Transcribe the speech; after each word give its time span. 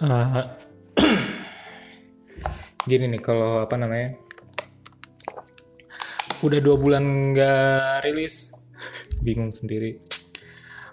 Uh, 0.00 0.40
gini 2.88 3.04
nih 3.04 3.20
kalau 3.20 3.60
apa 3.60 3.76
namanya 3.76 4.16
udah 6.40 6.56
dua 6.56 6.76
bulan 6.80 7.36
nggak 7.36 8.08
rilis 8.08 8.48
bingung 9.20 9.52
sendiri. 9.52 10.00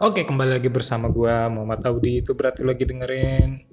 Oke 0.03 0.27
kembali 0.27 0.59
lagi 0.59 0.67
bersama 0.67 1.07
gua 1.07 1.47
Muhammad 1.47 1.87
Audi. 1.87 2.19
Itu 2.19 2.35
berarti 2.35 2.67
lagi 2.67 2.83
dengerin 2.83 3.63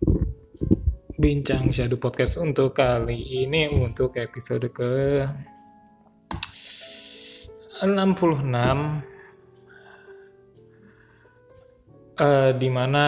bincang 1.18 1.66
shadow 1.74 1.98
podcast 1.98 2.38
untuk 2.38 2.70
kali 2.70 3.42
ini 3.42 3.66
untuk 3.74 4.14
episode 4.14 4.70
ke 4.70 5.26
66 7.82 7.82
uh, 12.22 12.50
di 12.54 12.68
mana 12.70 13.04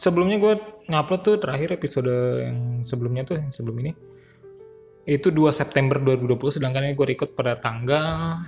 sebelumnya 0.00 0.40
gue 0.40 0.56
ngupload 0.88 1.20
tuh 1.20 1.36
terakhir 1.36 1.76
episode 1.76 2.08
yang 2.40 2.88
sebelumnya 2.88 3.28
tuh 3.28 3.36
yang 3.36 3.52
sebelum 3.52 3.76
ini. 3.84 3.92
Itu 5.04 5.28
2 5.28 5.52
September 5.52 6.00
2020 6.00 6.56
sedangkan 6.56 6.88
ini 6.88 6.96
gue 6.96 7.06
record 7.12 7.36
pada 7.36 7.60
tanggal 7.60 8.40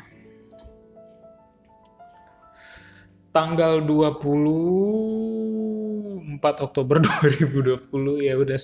tanggal 3.32 3.80
24 3.84 6.40
Oktober 6.40 7.00
2020 7.92 8.28
ya 8.28 8.36
udah 8.36 8.56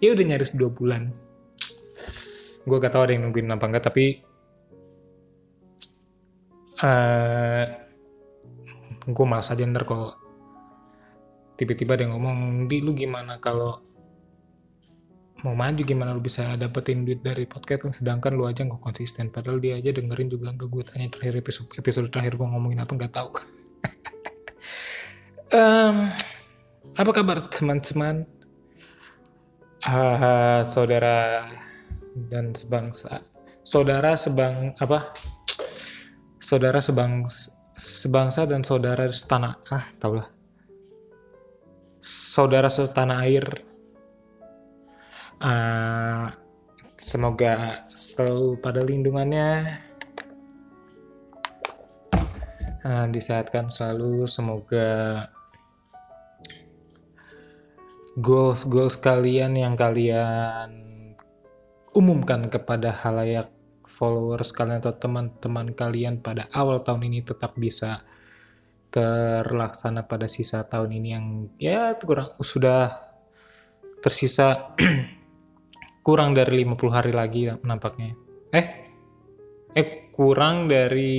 ya 0.00 0.08
udah 0.12 0.24
nyaris 0.24 0.56
dua 0.56 0.72
bulan. 0.72 1.12
Gue 2.62 2.78
gak 2.78 2.94
tau 2.94 3.02
ada 3.04 3.12
yang 3.12 3.28
nungguin 3.28 3.50
apa 3.50 3.66
enggak 3.68 3.84
tapi 3.90 4.22
uh, 6.80 7.64
gue 9.02 9.26
malas 9.26 9.50
aja 9.50 9.66
ntar 9.66 9.82
kalau 9.82 10.21
tiba-tiba 11.62 11.94
dia 11.94 12.10
ngomong 12.10 12.66
di 12.66 12.82
lu 12.82 12.90
gimana 12.90 13.38
kalau 13.38 13.78
mau 15.46 15.54
maju? 15.54 15.78
Gimana 15.78 16.10
lu 16.10 16.18
bisa 16.18 16.58
dapetin 16.58 17.06
duit 17.06 17.22
dari 17.22 17.46
podcast 17.46 17.86
sedangkan 18.02 18.34
lu 18.34 18.50
aja 18.50 18.66
nggak 18.66 18.82
konsisten. 18.82 19.30
Padahal 19.30 19.62
dia 19.62 19.78
aja 19.78 19.94
dengerin 19.94 20.26
juga 20.26 20.50
nggak 20.50 20.66
gue 20.66 20.82
tanya 20.82 21.06
terakhir 21.14 21.38
episode 21.38 21.70
episode 21.78 22.10
terakhir 22.10 22.34
gue 22.34 22.48
ngomongin 22.50 22.82
apa 22.82 22.92
nggak 22.98 23.14
tahu. 23.14 23.30
Um, 25.52 26.08
apa 26.96 27.10
kabar 27.12 27.44
teman-teman? 27.52 28.24
Uh, 29.84 30.64
saudara 30.64 31.44
dan 32.32 32.56
sebangsa 32.56 33.20
saudara 33.60 34.16
sebang 34.16 34.72
apa? 34.80 35.12
Saudara 36.40 36.80
sebang 36.80 37.28
sebangsa 37.76 38.48
dan 38.48 38.64
saudara 38.64 39.04
setanah. 39.12 39.60
Ah 39.68 39.92
tau 40.00 40.16
lah 40.16 40.32
saudara 42.32 42.72
setanah 42.72 43.28
air. 43.28 43.44
Uh, 45.36 46.32
semoga 46.96 47.84
selalu 47.92 48.56
pada 48.56 48.80
lindungannya. 48.80 49.76
Uh, 52.80 53.06
disehatkan 53.12 53.68
selalu. 53.68 54.24
Semoga 54.24 55.28
goals-goals 58.16 58.96
kalian 58.96 59.52
yang 59.52 59.76
kalian 59.76 60.88
umumkan 61.92 62.48
kepada 62.48 62.96
halayak 62.96 63.52
followers 63.84 64.56
kalian 64.56 64.80
atau 64.80 64.96
teman-teman 64.96 65.76
kalian 65.76 66.24
pada 66.24 66.48
awal 66.56 66.80
tahun 66.80 67.12
ini 67.12 67.28
tetap 67.28 67.52
bisa 67.60 68.00
terlaksana 68.92 70.04
pada 70.04 70.28
sisa 70.28 70.68
tahun 70.68 70.92
ini 71.00 71.08
yang 71.08 71.48
ya 71.56 71.96
kurang 71.96 72.36
sudah 72.44 72.92
tersisa 74.04 74.76
kurang 76.06 76.36
dari 76.36 76.60
50 76.60 76.92
hari 76.92 77.12
lagi 77.16 77.48
nampaknya. 77.64 78.12
Eh 78.52 78.66
eh 79.72 80.12
kurang 80.12 80.68
dari 80.68 81.16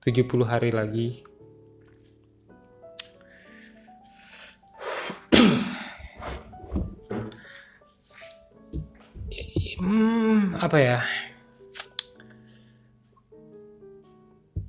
70 0.00 0.48
hari 0.48 0.72
lagi. 0.72 1.20
hmm, 9.76 10.56
apa 10.56 10.78
ya? 10.80 11.04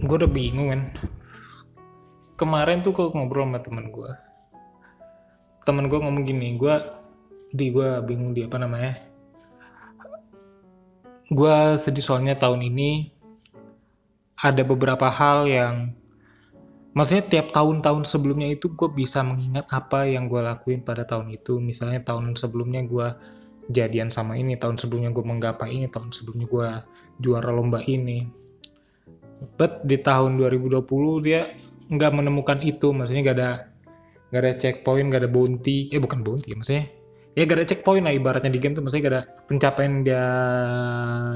Gue 0.02 0.16
udah 0.18 0.32
bingung 0.32 0.74
kan 0.74 0.82
kemarin 2.40 2.82
tuh 2.82 2.96
kalau 2.96 3.14
ngobrol 3.14 3.46
sama 3.46 3.60
temen 3.62 3.94
gue 3.94 4.12
temen 5.64 5.88
gue 5.88 6.00
ngomong 6.00 6.24
gini 6.28 6.58
gue 6.60 6.76
di 7.54 7.70
gue 7.70 8.02
bingung 8.02 8.34
di 8.34 8.42
apa 8.50 8.58
namanya. 8.58 8.98
Gue 11.30 11.78
sedih 11.78 12.02
soalnya 12.02 12.34
tahun 12.34 12.66
ini 12.66 13.14
ada 14.42 14.66
beberapa 14.66 15.08
hal 15.08 15.46
yang 15.46 15.94
maksudnya 16.98 17.24
tiap 17.30 17.54
tahun-tahun 17.54 18.10
sebelumnya 18.10 18.50
itu 18.50 18.74
gue 18.74 18.90
bisa 18.90 19.22
mengingat 19.22 19.70
apa 19.70 20.10
yang 20.10 20.26
gue 20.26 20.42
lakuin 20.42 20.82
pada 20.82 21.06
tahun 21.06 21.30
itu. 21.38 21.62
Misalnya 21.62 22.02
tahun 22.02 22.34
sebelumnya 22.34 22.82
gue 22.84 23.08
jadian 23.70 24.10
sama 24.10 24.36
ini 24.36 24.58
tahun 24.58 24.82
sebelumnya 24.82 25.14
gue 25.14 25.24
menggapai 25.24 25.72
ini 25.72 25.88
tahun 25.88 26.12
sebelumnya 26.12 26.50
gue 26.50 26.68
juara 27.22 27.54
lomba 27.54 27.80
ini 27.86 28.28
but 29.56 29.84
di 29.84 30.00
tahun 30.00 30.40
2020 30.40 30.84
dia 31.26 31.54
nggak 31.90 32.12
menemukan 32.14 32.60
itu. 32.64 32.92
Maksudnya 32.96 33.22
nggak 33.26 33.38
ada 33.38 33.52
nggak 34.34 34.42
ada 34.42 34.54
checkpoint 34.58 35.08
nggak 35.10 35.22
ada 35.28 35.32
bounty. 35.32 35.92
Eh 35.94 36.00
bukan 36.02 36.24
bounty 36.26 36.56
maksudnya. 36.58 36.90
Ya 37.34 37.50
gak 37.50 37.66
ada 37.66 37.66
checkpoint 37.66 38.06
lah 38.06 38.14
ibaratnya 38.14 38.54
di 38.54 38.62
game 38.62 38.78
tuh 38.78 38.86
maksudnya 38.86 39.04
gak 39.10 39.14
ada 39.18 39.24
pencapaian 39.50 40.06
dia 40.06 40.26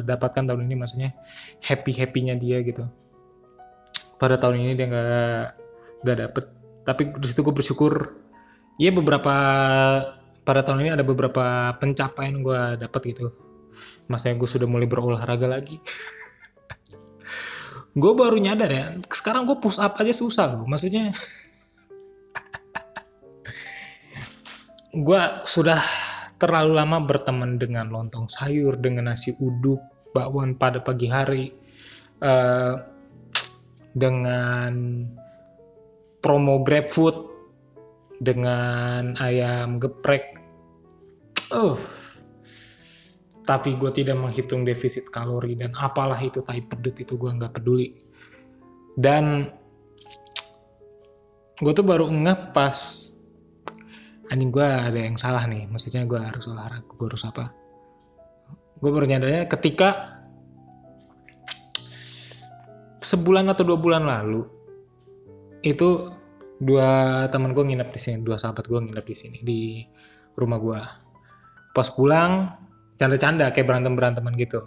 dapatkan 0.05 0.45
tahun 0.45 0.69
ini 0.69 0.75
maksudnya 0.77 1.09
happy 1.65 1.89
happynya 1.97 2.37
dia 2.37 2.61
gitu. 2.61 2.85
Pada 4.21 4.37
tahun 4.37 4.61
ini 4.61 4.71
dia 4.77 4.85
nggak 4.93 5.45
nggak 6.05 6.17
dapet. 6.21 6.45
Tapi 6.85 7.01
di 7.17 7.25
situ 7.25 7.41
gue 7.41 7.49
bersyukur 7.49 8.13
ya 8.77 8.93
beberapa 8.93 9.33
pada 10.45 10.61
tahun 10.61 10.85
ini 10.85 10.91
ada 10.93 11.01
beberapa 11.01 11.73
pencapaian 11.81 12.45
gue 12.45 12.61
dapet 12.77 13.01
gitu. 13.17 13.33
Masanya 14.05 14.37
gue 14.37 14.49
sudah 14.49 14.69
mulai 14.69 14.85
berolahraga 14.85 15.49
lagi 15.49 15.81
gue 17.97 18.13
baru 18.13 18.37
nyadar 18.37 18.69
ya 18.69 18.85
sekarang 19.09 19.49
gue 19.49 19.57
push 19.57 19.81
up 19.81 19.97
aja 19.97 20.13
susah 20.13 20.45
loh 20.53 20.63
maksudnya. 20.69 21.17
Gue 24.93 25.21
sudah 25.45 25.81
terlalu 26.37 26.77
lama 26.77 27.01
berteman 27.01 27.57
dengan 27.57 27.89
lontong 27.89 28.29
sayur 28.29 28.77
dengan 28.77 29.09
nasi 29.13 29.33
uduk 29.33 29.81
bakwan 30.13 30.53
pada 30.57 30.81
pagi 30.81 31.09
hari 31.09 31.53
uh, 32.21 32.77
dengan 33.93 35.05
promo 36.21 36.61
GrabFood 36.61 37.17
dengan 38.21 39.17
ayam 39.17 39.81
geprek. 39.81 40.37
Uh 41.49 41.77
tapi 43.47 43.79
gue 43.79 43.87
tidak 43.95 44.19
menghitung 44.19 44.67
defisit 44.67 45.07
kalori 45.07 45.55
dan 45.55 45.71
apalah 45.79 46.19
itu 46.19 46.43
tai 46.43 46.59
pedut 46.59 46.91
itu 46.99 47.15
gue 47.15 47.31
nggak 47.31 47.55
peduli. 47.55 47.95
Dan 48.91 49.47
gue 51.55 51.71
tuh 51.71 51.87
baru 51.87 52.11
ngeh 52.11 52.51
pas 52.51 52.75
anjing 54.27 54.51
gue 54.51 54.67
ada 54.67 54.99
yang 54.99 55.15
salah 55.15 55.47
nih 55.47 55.63
maksudnya 55.71 56.03
gue 56.03 56.19
harus 56.19 56.43
olahraga 56.51 56.91
gue 56.91 57.07
harus 57.07 57.23
apa? 57.23 57.55
Gue 58.83 58.91
baru 58.91 59.07
nyadarnya 59.07 59.47
ketika 59.47 60.19
sebulan 62.99 63.47
atau 63.47 63.63
dua 63.63 63.79
bulan 63.79 64.03
lalu 64.03 64.43
itu 65.63 66.11
dua 66.59 67.23
teman 67.31 67.55
gue 67.55 67.63
nginep 67.63 67.89
di 67.95 67.99
sini 68.03 68.17
dua 68.27 68.35
sahabat 68.35 68.67
gue 68.67 68.79
nginep 68.83 69.05
di 69.07 69.15
sini 69.15 69.39
di 69.39 69.61
rumah 70.35 70.59
gue 70.59 70.81
pas 71.71 71.87
pulang 71.95 72.66
canda-canda 72.97 73.53
kayak 73.53 73.67
berantem 73.69 73.93
beranteman 73.93 74.33
gitu. 74.35 74.65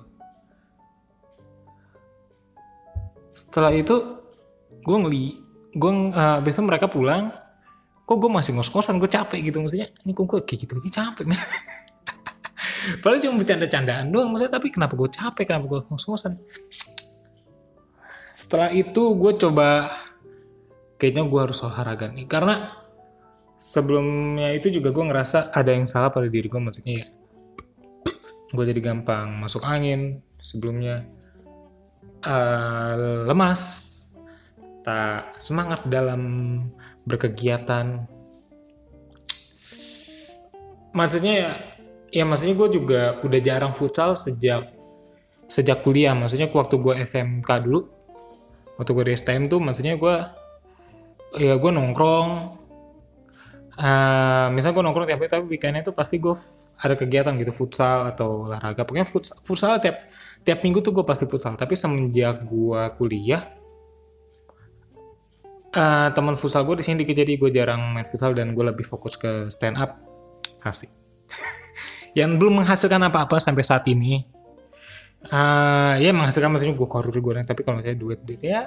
Setelah 3.34 3.74
itu 3.74 4.22
gue 4.80 4.96
ngeli 4.96 5.26
gue 5.74 5.92
uh, 6.14 6.38
besok 6.42 6.66
mereka 6.66 6.90
pulang 6.90 7.30
kok 8.06 8.18
gue 8.18 8.30
masih 8.30 8.58
ngos-ngosan 8.58 8.98
gue 8.98 9.06
capek 9.06 9.38
gitu 9.38 9.62
maksudnya 9.62 9.86
ini 10.02 10.10
kok 10.10 10.26
gue 10.26 10.40
kayak 10.42 10.66
gitu 10.66 10.72
aja 10.78 10.90
capek 11.10 11.30
men. 11.30 11.38
Padahal 13.04 13.20
cuma 13.22 13.38
bercanda-candaan 13.38 14.10
doang 14.10 14.30
maksudnya 14.34 14.56
tapi 14.56 14.72
kenapa 14.72 14.94
gue 14.98 15.10
capek 15.10 15.44
kenapa 15.46 15.66
gue 15.68 15.80
ngos-ngosan? 15.90 16.38
Setelah 18.34 18.72
itu 18.74 19.02
gue 19.14 19.32
coba 19.36 19.90
kayaknya 20.98 21.22
gue 21.26 21.40
harus 21.40 21.58
olahraga 21.62 22.10
nih 22.10 22.26
karena 22.26 22.74
sebelumnya 23.60 24.56
itu 24.56 24.72
juga 24.72 24.90
gue 24.90 25.04
ngerasa 25.06 25.54
ada 25.54 25.70
yang 25.70 25.84
salah 25.84 26.10
pada 26.10 26.26
diri 26.26 26.48
gue 26.48 26.60
maksudnya 26.60 27.04
ya 27.04 27.06
gue 28.50 28.64
jadi 28.66 28.80
gampang 28.82 29.38
masuk 29.38 29.62
angin 29.62 30.22
sebelumnya. 30.42 31.06
Uh, 32.20 33.24
lemas 33.24 33.90
kita 34.80 35.28
semangat 35.36 35.84
dalam 35.86 36.22
berkegiatan. 37.04 38.08
Maksudnya 40.96 41.34
ya 41.36 41.52
ya 42.10 42.24
maksudnya 42.26 42.56
gue 42.58 42.68
juga 42.80 43.20
udah 43.22 43.40
jarang 43.44 43.76
futsal 43.76 44.16
sejak 44.16 44.72
sejak 45.46 45.84
kuliah. 45.84 46.16
Maksudnya 46.16 46.48
waktu 46.48 46.80
gue 46.80 46.94
SMK 47.06 47.50
dulu 47.60 47.86
waktu 48.80 48.90
gue 48.96 49.04
di 49.04 49.12
STM 49.14 49.52
tuh 49.52 49.60
maksudnya 49.60 50.00
gue 50.00 50.14
ya 51.38 51.54
gue 51.60 51.70
nongkrong. 51.70 52.58
Uh, 53.80 54.48
misalnya 54.56 54.74
gue 54.80 54.84
nongkrong 54.90 55.06
tiap 55.06 55.20
hari 55.20 55.30
tapi 55.30 55.44
weekendnya 55.44 55.84
tuh 55.84 55.94
pasti 55.94 56.16
gue 56.16 56.34
ada 56.80 56.94
kegiatan 56.96 57.36
gitu 57.36 57.52
futsal 57.52 58.08
atau 58.08 58.48
olahraga. 58.48 58.88
Pokoknya 58.88 59.04
futsal, 59.04 59.36
futsal 59.44 59.76
tiap 59.78 60.08
tiap 60.40 60.64
minggu 60.64 60.80
tuh 60.80 60.96
gue 60.96 61.04
pasti 61.04 61.28
futsal. 61.28 61.54
Tapi 61.60 61.76
semenjak 61.76 62.48
gue 62.48 62.82
kuliah 62.96 63.60
uh, 65.76 66.08
teman 66.10 66.34
futsal 66.34 66.66
gue 66.66 66.80
di 66.80 66.84
sini 66.84 67.04
dikit 67.04 67.16
jadi 67.22 67.32
gue 67.36 67.50
jarang 67.52 67.94
main 67.94 68.06
futsal 68.08 68.34
dan 68.34 68.56
gue 68.56 68.64
lebih 68.64 68.86
fokus 68.86 69.14
ke 69.20 69.52
stand 69.52 69.78
up 69.78 70.00
asik. 70.66 70.90
Yang 72.18 72.30
belum 72.42 72.64
menghasilkan 72.64 73.00
apa-apa 73.06 73.38
sampai 73.38 73.62
saat 73.62 73.86
ini 73.86 74.24
uh, 75.30 75.94
ya 76.00 76.10
menghasilkan 76.10 76.50
maksudnya 76.50 76.74
gue 76.74 76.88
korur 76.88 77.14
gue 77.14 77.32
tapi 77.44 77.60
kalau 77.62 77.78
misalnya 77.78 78.00
duit 78.00 78.20
duit 78.24 78.40
ya 78.40 78.66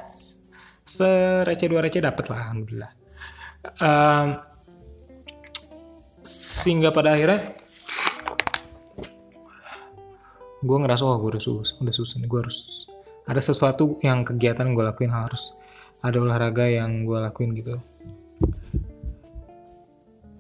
serece 0.83 1.65
dua 1.71 1.79
receh 1.79 2.03
dapat 2.03 2.25
lah 2.29 2.39
alhamdulillah. 2.47 2.91
Uh, 3.79 4.27
sehingga 6.23 6.91
pada 6.91 7.15
akhirnya 7.15 7.55
gue 10.63 10.77
ngerasa 10.79 11.03
oh 11.03 11.19
gue 11.19 11.35
udah 11.35 11.43
susah 11.43 11.75
udah 11.83 11.93
susah 11.93 12.15
nih 12.23 12.29
gue 12.31 12.39
harus 12.39 12.87
ada 13.27 13.39
sesuatu 13.43 13.99
yang 13.99 14.23
kegiatan 14.23 14.71
gue 14.71 14.83
lakuin 14.83 15.11
harus 15.11 15.59
ada 16.03 16.19
olahraga 16.19 16.67
yang 16.67 17.07
gue 17.07 17.15
lakuin 17.15 17.55
gitu. 17.55 17.79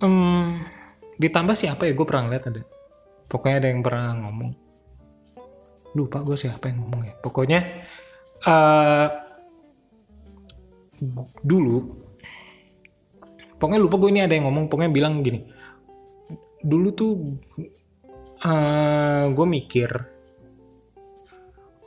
Um, 0.03 0.59
ditambah 1.15 1.55
siapa 1.55 1.87
ya? 1.87 1.95
Gue 1.95 2.03
pernah 2.03 2.27
lihat 2.27 2.51
ada. 2.51 2.61
Pokoknya 3.31 3.63
ada 3.63 3.67
yang 3.71 3.79
pernah 3.79 4.11
ngomong. 4.27 4.51
Lupa 5.95 6.19
gue 6.27 6.35
siapa 6.35 6.67
yang 6.67 6.83
ngomong 6.83 7.01
ya. 7.07 7.13
Pokoknya 7.23 7.59
uh, 8.43 9.07
dulu 11.43 11.83
pokoknya 13.59 13.79
lupa 13.79 13.95
gue 13.99 14.09
ini 14.11 14.21
ada 14.23 14.35
yang 14.35 14.51
ngomong 14.51 14.67
pokoknya 14.67 14.91
bilang 14.91 15.23
gini. 15.23 15.47
Dulu 16.59 16.87
tuh 16.91 17.11
uh, 18.43 19.31
gue 19.31 19.45
mikir 19.47 20.12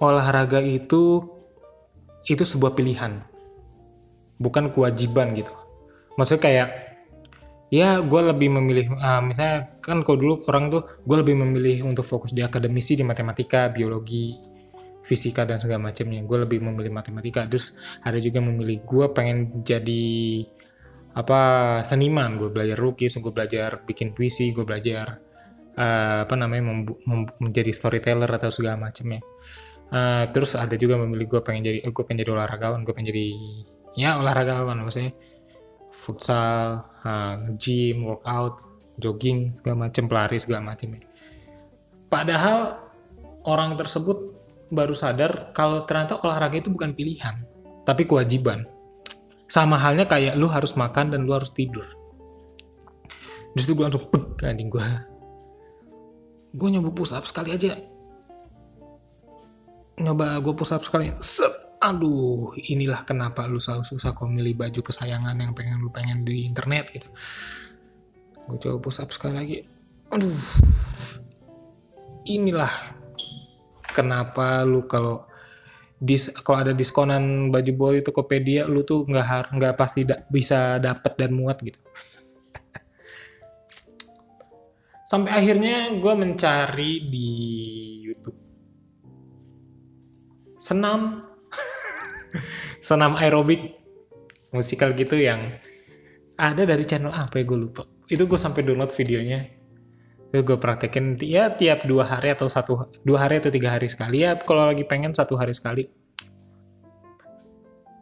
olahraga 0.00 0.60
itu 0.60 1.25
itu 2.26 2.43
sebuah 2.43 2.75
pilihan. 2.75 3.22
Bukan 4.37 4.75
kewajiban 4.75 5.32
gitu. 5.32 5.52
Maksudnya 6.20 6.43
kayak 6.43 6.69
ya 7.66 7.98
gue 7.98 8.20
lebih 8.22 8.48
memilih 8.54 8.94
uh, 8.94 9.19
misalnya 9.19 9.75
kan 9.82 10.06
kalau 10.06 10.19
dulu 10.19 10.34
orang 10.46 10.70
tuh 10.70 10.82
gue 11.02 11.16
lebih 11.19 11.34
memilih 11.34 11.82
untuk 11.82 12.06
fokus 12.06 12.31
di 12.31 12.38
akademisi 12.38 12.94
di 12.94 13.02
matematika 13.02 13.66
biologi 13.72 14.37
fisika 15.06 15.46
dan 15.46 15.62
segala 15.62 15.88
macamnya. 15.88 16.20
Gue 16.26 16.44
lebih 16.44 16.60
memilih 16.60 16.92
matematika. 16.92 17.46
Terus 17.46 17.72
ada 18.02 18.19
juga 18.19 18.42
memilih 18.42 18.82
gue 18.82 19.06
pengen 19.14 19.62
jadi 19.62 20.44
apa 21.16 21.40
seniman. 21.87 22.37
Gue 22.37 22.52
belajar 22.52 22.76
lukis 22.76 23.16
gue 23.16 23.32
belajar 23.32 23.81
bikin 23.87 24.12
puisi 24.12 24.52
gue 24.52 24.66
belajar 24.66 25.22
uh, 25.78 26.26
apa 26.26 26.34
namanya 26.34 26.92
menjadi 27.40 27.70
storyteller 27.70 28.28
atau 28.28 28.50
segala 28.50 28.76
macamnya 28.76 29.22
uh, 29.93 30.25
terus 30.31 30.55
ada 30.59 30.75
juga 30.75 30.99
memilih 30.99 31.37
gue 31.37 31.41
pengen 31.43 31.62
jadi 31.67 31.79
gue 31.87 32.03
pengen 32.06 32.27
jadi 32.27 32.33
olahragawan 32.35 32.83
gue 32.83 32.93
pengen 32.94 33.11
jadi 33.12 33.27
ya 33.97 34.21
olahragawan 34.21 34.81
maksudnya 34.83 35.17
futsal, 35.97 36.85
uh, 37.03 37.35
gym, 37.56 38.05
workout, 38.05 38.61
jogging, 39.00 39.56
segala 39.56 39.88
macam, 39.88 40.05
pelari 40.05 40.37
segala 40.37 40.61
macam. 40.61 41.00
Padahal 42.12 42.59
orang 43.49 43.75
tersebut 43.81 44.37
baru 44.69 44.93
sadar 44.93 45.56
kalau 45.56 45.88
ternyata 45.88 46.21
olahraga 46.21 46.61
itu 46.61 46.69
bukan 46.69 46.93
pilihan, 46.93 47.41
tapi 47.88 48.05
kewajiban. 48.05 48.69
Sama 49.47 49.79
halnya 49.79 50.11
kayak 50.11 50.35
lu 50.35 50.50
harus 50.50 50.75
makan 50.75 51.15
dan 51.15 51.25
lu 51.25 51.33
harus 51.33 51.55
tidur. 51.55 51.87
Di 53.55 53.62
situ 53.62 53.79
gue 53.79 53.87
langsung 53.87 54.11
peg 54.11 54.43
anjing 54.43 54.69
gue. 54.69 54.85
Gue 56.56 56.69
nyoba 56.75 56.91
push 56.93 57.15
up 57.15 57.25
sekali 57.25 57.55
aja. 57.55 57.79
Nyoba 59.96 60.40
gue 60.44 60.52
push 60.52 60.72
up 60.76 60.84
sekali. 60.84 61.12
Sep 61.20 61.66
aduh 61.76 62.56
inilah 62.56 63.04
kenapa 63.04 63.44
lu 63.44 63.60
selalu 63.60 63.84
susah 63.84 64.16
kok 64.16 64.25
milih 64.26 64.56
baju 64.56 64.81
kesayangan 64.81 65.37
yang 65.37 65.52
pengen 65.52 65.76
lu 65.81 65.93
pengen 65.93 66.25
di 66.25 66.48
internet 66.48 66.88
gitu. 66.93 67.08
Gue 68.48 68.58
coba 68.60 68.76
push 68.81 69.00
up 69.00 69.10
sekali 69.12 69.34
lagi. 69.37 69.58
Aduh. 70.12 70.37
Inilah 72.26 72.72
kenapa 73.94 74.66
lu 74.66 74.84
kalau 74.84 75.25
dis 75.96 76.28
kalau 76.44 76.60
ada 76.60 76.72
diskonan 76.76 77.49
baju 77.49 77.72
bol 77.72 77.96
itu 77.96 78.12
Tokopedia 78.12 78.69
lu 78.69 78.84
tuh 78.84 79.08
nggak 79.08 79.26
har 79.26 79.46
nggak 79.49 79.75
pasti 79.81 80.04
da 80.04 80.20
bisa 80.28 80.76
dapat 80.76 81.16
dan 81.16 81.32
muat 81.32 81.56
gitu. 81.64 81.81
Sampai 85.06 85.38
akhirnya 85.38 85.94
gue 85.96 86.14
mencari 86.19 86.92
di 87.06 87.31
YouTube 88.02 88.45
senam. 90.66 91.22
Senam 92.82 93.14
aerobik 93.14 93.78
musikal 94.50 94.90
gitu 94.98 95.14
yang 95.14 95.38
ada 96.34 96.66
dari 96.66 96.82
channel 96.82 97.14
apa 97.14 97.38
ya 97.38 97.44
gue 97.46 97.58
lupa. 97.58 97.86
Itu 98.10 98.26
gue 98.26 98.38
sampai 98.38 98.66
download 98.66 98.90
videonya. 98.90 99.46
Itu 100.34 100.42
gue 100.42 100.58
praktekin 100.58 101.14
ya 101.22 101.54
tiap 101.54 101.86
dua 101.86 102.02
hari 102.06 102.34
atau 102.34 102.50
satu 102.50 102.90
dua 103.06 103.26
hari 103.26 103.38
atau 103.38 103.54
tiga 103.54 103.78
hari 103.78 103.86
sekali. 103.86 104.26
Ya 104.26 104.34
kalau 104.34 104.66
lagi 104.66 104.82
pengen 104.82 105.14
satu 105.14 105.38
hari 105.38 105.54
sekali. 105.54 105.86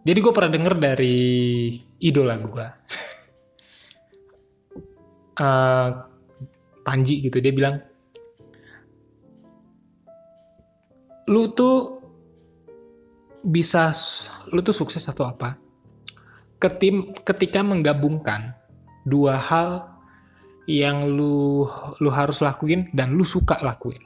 Jadi 0.04 0.18
gue 0.20 0.32
pernah 0.36 0.52
denger 0.52 0.74
dari 0.76 1.16
idola 1.96 2.36
gue 2.36 2.66
uh, 5.40 5.88
Panji 6.84 7.24
gitu 7.24 7.40
dia 7.40 7.56
bilang 7.56 7.80
lu 11.24 11.56
tuh 11.56 12.03
bisa 13.44 13.92
lu 14.48 14.64
tuh 14.64 14.72
sukses 14.72 15.04
atau 15.04 15.28
apa? 15.28 15.60
Ketim 16.56 17.12
ketika 17.22 17.60
menggabungkan 17.60 18.56
dua 19.04 19.36
hal 19.36 20.00
yang 20.64 21.04
lu 21.04 21.68
lu 22.00 22.08
harus 22.08 22.40
lakuin 22.40 22.88
dan 22.96 23.12
lu 23.12 23.28
suka 23.28 23.60
lakuin. 23.60 24.00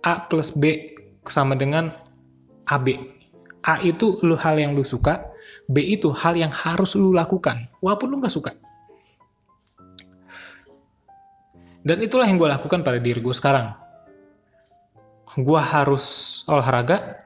A 0.00 0.24
plus 0.24 0.56
B 0.56 0.96
sama 1.28 1.52
dengan 1.52 1.92
AB 2.64 2.96
A 3.60 3.84
itu 3.84 4.16
lu 4.24 4.32
hal 4.40 4.56
yang 4.56 4.72
lu 4.72 4.80
suka 4.88 5.28
B 5.68 5.84
itu 5.84 6.08
hal 6.08 6.40
yang 6.40 6.48
harus 6.48 6.96
lu 6.96 7.12
lakukan 7.12 7.68
walaupun 7.84 8.08
lu 8.08 8.16
nggak 8.24 8.32
suka. 8.32 8.56
Dan 11.84 12.00
itulah 12.04 12.24
yang 12.24 12.40
gue 12.40 12.48
lakukan 12.48 12.80
pada 12.80 12.96
diri 13.00 13.20
gue 13.20 13.32
sekarang 13.36 13.87
gue 15.36 15.60
harus 15.60 16.04
olahraga, 16.48 17.20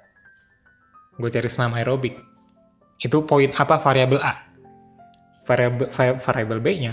gue 1.21 1.29
cari 1.31 1.49
senam 1.53 1.77
aerobik. 1.79 2.19
Itu 2.99 3.23
poin 3.27 3.51
apa 3.55 3.79
variabel 3.79 4.19
A. 4.23 4.35
Variabel, 5.43 5.91
variabel 6.19 6.59
B-nya 6.63 6.93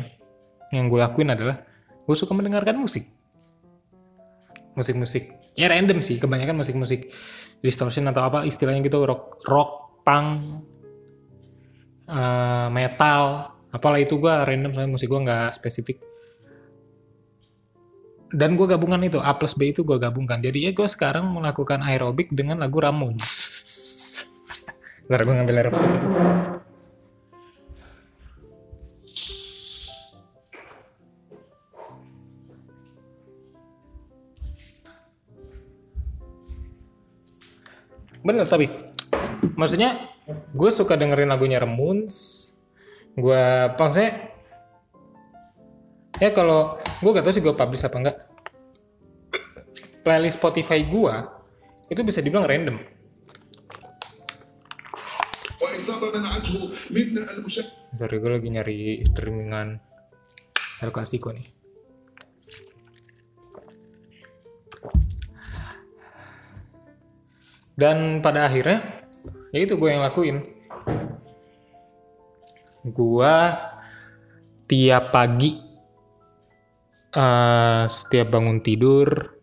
yang 0.74 0.90
gue 0.90 1.00
lakuin 1.02 1.34
adalah 1.34 1.62
gue 2.06 2.16
suka 2.18 2.34
mendengarkan 2.34 2.78
musik. 2.78 3.06
Musik-musik. 4.78 5.54
Ya 5.58 5.70
random 5.70 6.02
sih, 6.02 6.18
kebanyakan 6.18 6.62
musik-musik 6.62 7.10
distortion 7.60 8.08
atau 8.08 8.24
apa 8.24 8.48
istilahnya 8.48 8.80
gitu 8.88 9.04
rock 9.04 9.44
rock 9.44 10.02
punk 10.08 10.28
uh, 12.08 12.68
metal 12.72 13.52
apalah 13.70 14.00
itu 14.00 14.16
gue 14.18 14.32
random 14.32 14.72
soalnya 14.72 14.92
musik 14.96 15.08
gue 15.12 15.20
nggak 15.20 15.50
spesifik 15.60 16.00
dan 18.30 18.54
gue 18.54 18.70
gabungan 18.70 19.02
itu 19.02 19.18
A 19.18 19.34
plus 19.34 19.58
B 19.58 19.74
itu 19.74 19.82
gue 19.82 19.98
gabungkan. 19.98 20.38
Jadi 20.38 20.70
ya 20.70 20.72
gue 20.74 20.86
sekarang 20.86 21.26
melakukan 21.34 21.82
aerobik 21.82 22.30
dengan 22.30 22.62
lagu 22.62 22.78
Ramones. 22.78 23.26
Bentar 25.10 25.26
gue 25.26 25.34
ngambil 25.34 25.58
air 25.58 25.70
Bener 38.20 38.46
tapi 38.46 38.70
maksudnya 39.58 39.98
gue 40.54 40.70
suka 40.70 40.94
dengerin 40.94 41.34
lagunya 41.34 41.58
Ramones. 41.58 42.46
Gue 43.18 43.74
maksudnya 43.74 44.38
ya 46.20 46.30
kalau 46.36 46.76
gue 46.76 47.12
gak 47.16 47.24
tau 47.24 47.34
sih 47.34 47.44
gue 47.44 47.56
publish 47.56 47.88
apa 47.88 47.98
enggak 48.00 48.18
playlist 50.04 50.40
Spotify 50.40 50.84
gue 50.84 51.16
itu 51.90 52.02
bisa 52.06 52.22
dibilang 52.22 52.46
random. 52.46 52.78
Sorry 57.98 58.16
gue 58.22 58.32
lagi 58.32 58.50
nyari 58.50 58.80
streamingan 59.10 59.78
El 60.80 60.90
gue 60.96 61.34
nih. 61.38 61.48
Dan 67.78 68.26
pada 68.26 68.50
akhirnya 68.50 68.98
ya 69.54 69.60
itu 69.62 69.78
gue 69.78 69.90
yang 69.94 70.02
lakuin. 70.02 70.42
Gue 72.88 73.36
tiap 74.66 75.14
pagi 75.14 75.69
eh, 77.16 77.84
setiap 77.90 78.28
bangun 78.30 78.62
tidur 78.62 79.40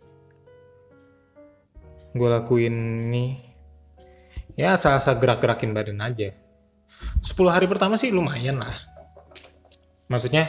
gue 2.17 2.29
lakuin 2.33 2.73
nih 3.13 3.31
ya 4.57 4.75
asal-asal 4.75 5.21
gerak-gerakin 5.21 5.77
badan 5.77 6.01
aja. 6.01 6.33
10 7.21 7.37
hari 7.53 7.69
pertama 7.69 8.01
sih 8.01 8.09
lumayan 8.09 8.57
lah. 8.57 8.73
Maksudnya 10.09 10.49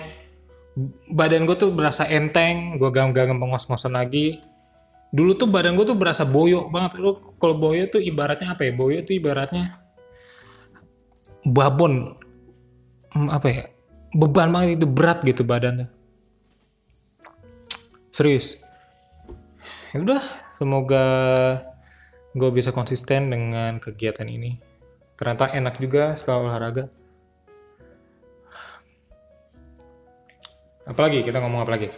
badan 1.11 1.43
gue 1.43 1.59
tuh 1.59 1.75
berasa 1.75 2.07
enteng 2.07 2.79
gue 2.79 2.87
gak 2.87 3.11
ngos-ngosan 3.11 3.99
lagi. 3.99 4.39
Dulu 5.11 5.35
tuh 5.35 5.51
badan 5.51 5.75
gue 5.75 5.83
tuh 5.83 5.99
berasa 5.99 6.23
boyo 6.23 6.71
banget. 6.71 7.03
Lu 7.03 7.35
kalau 7.35 7.59
boyo 7.59 7.83
tuh 7.91 7.99
ibaratnya 7.99 8.55
apa 8.55 8.63
ya? 8.63 8.71
Boyo 8.71 9.03
tuh 9.03 9.19
ibaratnya 9.19 9.75
babon 11.43 12.15
Hmm, 13.07 13.31
apa 13.31 13.47
ya? 13.47 13.63
Beban 14.11 14.51
banget 14.51 14.83
itu 14.83 14.87
berat 14.87 15.23
gitu 15.23 15.47
badannya 15.47 15.96
serius? 18.17 18.57
Ya 19.93 20.01
udah 20.01 20.21
semoga 20.57 21.05
gue 22.33 22.49
bisa 22.49 22.73
konsisten 22.73 23.29
dengan 23.29 23.77
kegiatan 23.77 24.25
ini. 24.25 24.57
Ternyata 25.13 25.53
enak 25.53 25.77
juga 25.77 26.17
setelah 26.17 26.49
olahraga. 26.49 26.89
Apalagi 30.89 31.21
kita 31.21 31.37
ngomong 31.43 31.61
apa 31.61 31.73
lagi 31.77 31.89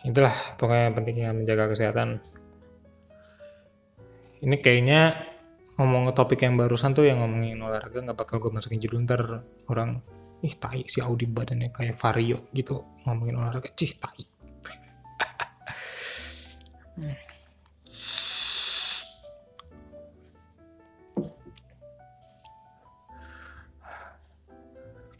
itulah 0.00 0.32
pokoknya 0.56 0.96
pentingnya 0.96 1.30
menjaga 1.36 1.72
kesehatan. 1.72 2.24
Ini 4.40 4.56
kayaknya 4.64 5.12
ngomong 5.76 6.16
topik 6.16 6.40
yang 6.40 6.56
barusan 6.56 6.96
tuh 6.96 7.04
yang 7.04 7.20
ngomongin 7.20 7.60
olahraga 7.60 8.00
nggak 8.00 8.16
bakal 8.16 8.40
gue 8.40 8.52
masukin 8.52 8.80
judul 8.80 9.04
ntar 9.04 9.44
orang 9.68 10.00
ih 10.40 10.54
tai 10.56 10.88
si 10.88 11.04
Audi 11.04 11.28
badannya 11.28 11.68
kayak 11.68 11.96
Vario 12.00 12.48
gitu 12.56 12.80
ngomongin 13.04 13.36
olahraga. 13.36 13.68
Cih 13.76 13.92
tai. 14.00 14.24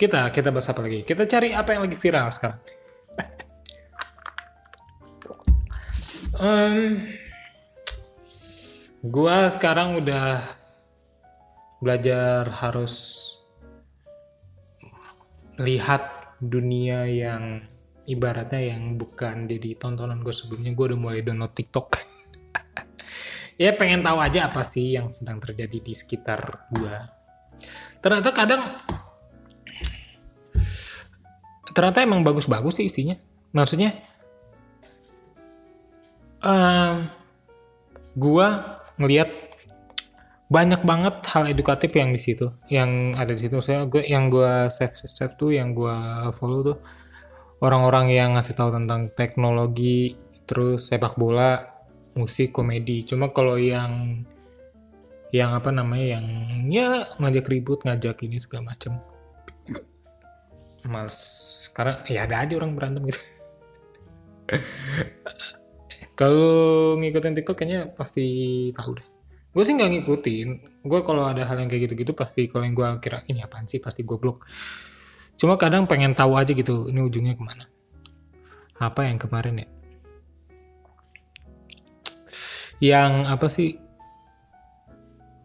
Kita 0.01 0.33
kita 0.33 0.49
bahas 0.49 0.65
apa 0.73 0.81
lagi? 0.81 1.05
Kita 1.05 1.29
cari 1.29 1.53
apa 1.53 1.77
yang 1.77 1.85
lagi 1.85 1.93
viral 1.93 2.33
sekarang. 2.33 2.61
Em, 6.41 7.05
gua 9.05 9.53
sekarang 9.53 10.01
udah 10.01 10.41
belajar 11.85 12.49
harus 12.49 13.21
lihat 15.61 16.35
dunia 16.41 17.05
yang 17.05 17.61
ibaratnya 18.09 18.75
yang 18.75 18.97
bukan 18.97 19.45
jadi 19.47 19.77
tontonan 19.77 20.25
gue 20.25 20.33
sebelumnya 20.33 20.73
gue 20.73 20.85
udah 20.95 20.99
mulai 20.99 21.21
download 21.21 21.53
TikTok. 21.53 21.89
Ya 23.61 23.77
pengen 23.77 24.01
tahu 24.01 24.17
aja 24.17 24.49
apa 24.49 24.65
sih 24.65 24.97
yang 24.97 25.13
sedang 25.13 25.37
terjadi 25.37 25.85
di 25.85 25.93
sekitar 25.93 26.65
gue 26.73 26.97
ternyata 28.01 28.33
kadang 28.33 28.81
ternyata 31.71 32.03
emang 32.03 32.25
bagus-bagus 32.25 32.81
sih 32.81 32.87
isinya. 32.91 33.17
Maksudnya 33.55 33.95
em, 36.45 37.07
gua 38.17 38.79
ngelihat 38.99 39.50
banyak 40.51 40.83
banget 40.83 41.23
hal 41.31 41.47
edukatif 41.47 41.95
yang 41.95 42.11
di 42.11 42.19
situ 42.19 42.51
yang 42.67 43.15
ada 43.15 43.31
di 43.31 43.47
situ. 43.47 43.63
Saya 43.63 43.87
gue 43.87 44.03
yang 44.03 44.27
gua 44.35 44.67
save 44.67 44.99
save 45.07 45.39
tuh 45.39 45.55
yang 45.55 45.71
gua 45.79 46.27
follow 46.35 46.75
tuh 46.75 46.79
orang-orang 47.63 48.11
yang 48.11 48.35
ngasih 48.35 48.59
tahu 48.59 48.75
tentang 48.75 49.15
teknologi 49.15 50.19
terus 50.51 50.91
sepak 50.91 51.15
bola 51.15 51.63
musik 52.19 52.51
komedi. 52.51 53.07
Cuma 53.07 53.31
kalau 53.31 53.55
yang 53.63 54.27
yang 55.31 55.55
apa 55.55 55.71
namanya 55.71 56.19
yang 56.19 56.27
ya 56.67 57.07
ngajak 57.23 57.47
ribut 57.47 57.87
ngajak 57.87 58.19
ini 58.27 58.43
segala 58.43 58.75
macem. 58.75 58.99
Males. 60.91 61.23
Karena 61.71 62.03
ya 62.11 62.27
ada 62.27 62.43
aja 62.43 62.59
orang 62.59 62.75
berantem 62.75 63.07
gitu. 63.07 63.23
Kalau 66.19 66.99
ngikutin 66.99 67.39
TikTok 67.39 67.55
kayaknya 67.55 67.95
pasti 67.95 68.27
tahu 68.75 68.99
deh 68.99 69.20
gue 69.51 69.63
sih 69.67 69.75
nggak 69.75 69.91
ngikutin. 69.91 70.49
Gue 70.87 71.01
kalau 71.03 71.27
ada 71.27 71.43
hal 71.43 71.59
yang 71.59 71.69
kayak 71.69 71.91
gitu-gitu 71.91 72.15
pasti 72.15 72.47
kalau 72.47 72.63
yang 72.63 72.75
gue 72.79 72.87
kira 73.03 73.27
ini 73.27 73.43
apaan 73.43 73.67
sih? 73.67 73.83
pasti 73.83 74.07
gue 74.07 74.17
blok. 74.17 74.47
Cuma 75.35 75.59
kadang 75.59 75.91
pengen 75.91 76.15
tahu 76.15 76.39
aja 76.39 76.55
gitu 76.55 76.87
ini 76.93 77.01
ujungnya 77.03 77.35
ke 77.35 77.43
mana. 77.43 77.67
Apa 78.79 79.11
yang 79.11 79.19
kemarin 79.19 79.67
ya? 79.67 79.69
Yang 82.81 83.13
apa 83.29 83.47
sih? 83.51 83.71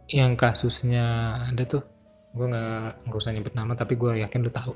Yang 0.06 0.32
kasusnya 0.38 1.06
ada 1.50 1.64
tuh 1.66 1.84
gue 2.36 2.46
nggak 2.46 3.10
nggak 3.10 3.20
usah 3.20 3.32
nyebut 3.34 3.56
nama 3.58 3.74
tapi 3.74 3.98
gue 3.98 4.22
yakin 4.22 4.40
lu 4.46 4.52
tahu. 4.54 4.76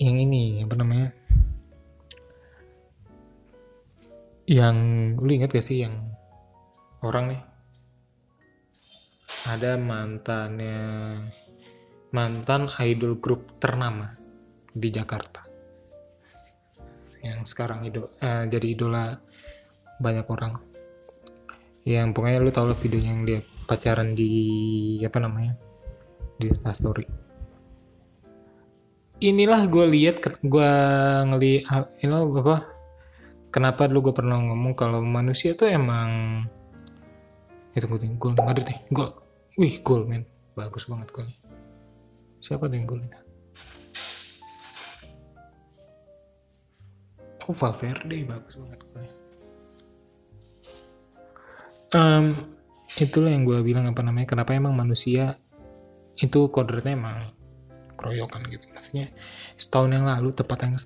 Yang 0.00 0.16
ini 0.24 0.44
apa 0.64 0.74
namanya? 0.80 1.08
Yang 4.48 4.76
lu 5.20 5.30
ingat 5.30 5.54
gak 5.54 5.62
sih 5.62 5.86
yang 5.86 5.94
orang 7.04 7.24
nih. 7.32 7.42
Ada 9.48 9.80
mantannya 9.80 10.80
mantan 12.12 12.68
idol 12.82 13.16
grup 13.16 13.56
ternama 13.62 14.12
di 14.68 14.88
Jakarta. 14.92 15.46
Yang 17.20 17.52
sekarang 17.52 17.88
idol 17.88 18.10
eh, 18.20 18.44
jadi 18.48 18.66
idola 18.68 19.16
banyak 20.00 20.26
orang. 20.28 20.52
Yang 21.88 22.08
pokoknya 22.12 22.38
lu 22.44 22.52
tau 22.52 22.68
lah 22.68 22.76
videonya 22.76 23.10
yang 23.16 23.24
dia 23.24 23.40
pacaran 23.64 24.12
di 24.12 24.30
apa 25.00 25.18
namanya 25.22 25.56
di 26.36 26.48
Instastory. 26.48 27.06
Inilah 29.20 29.68
gue 29.68 29.84
lihat 29.84 30.24
gue 30.40 30.72
ngelihat 31.28 31.92
ini 32.00 32.12
apa 32.12 32.64
kenapa 33.52 33.84
dulu 33.84 34.08
gue 34.08 34.14
pernah 34.16 34.40
ngomong 34.40 34.72
kalau 34.72 35.04
manusia 35.04 35.52
tuh 35.52 35.68
emang 35.68 36.44
itu 37.74 37.86
gue 37.86 37.98
gol 38.18 38.34
Madrid 38.34 38.66
nih 38.66 38.80
gol. 38.90 39.10
Wih 39.58 39.82
gol 39.84 40.06
men. 40.06 40.26
Bagus 40.58 40.90
banget 40.90 41.10
golnya 41.14 41.40
siapa 42.40 42.66
yang 42.72 42.88
golin? 42.88 43.12
Oh 47.48 47.54
Valverde 47.54 48.24
bagus 48.24 48.56
banget 48.56 48.80
golnya 48.90 49.14
Em, 51.90 52.38
itulah 53.02 53.34
yang 53.34 53.42
gue 53.42 53.58
bilang 53.66 53.90
apa 53.90 53.98
namanya 54.06 54.30
kenapa 54.30 54.54
emang 54.54 54.78
manusia 54.78 55.34
itu 56.14 56.46
kodratnya 56.54 56.94
emang 56.94 57.34
keroyokan 57.98 58.46
gitu. 58.46 58.62
Maksudnya 58.70 59.10
setahun 59.58 59.90
yang 59.90 60.06
lalu 60.06 60.30
tepat 60.30 60.70
yang 60.70 60.78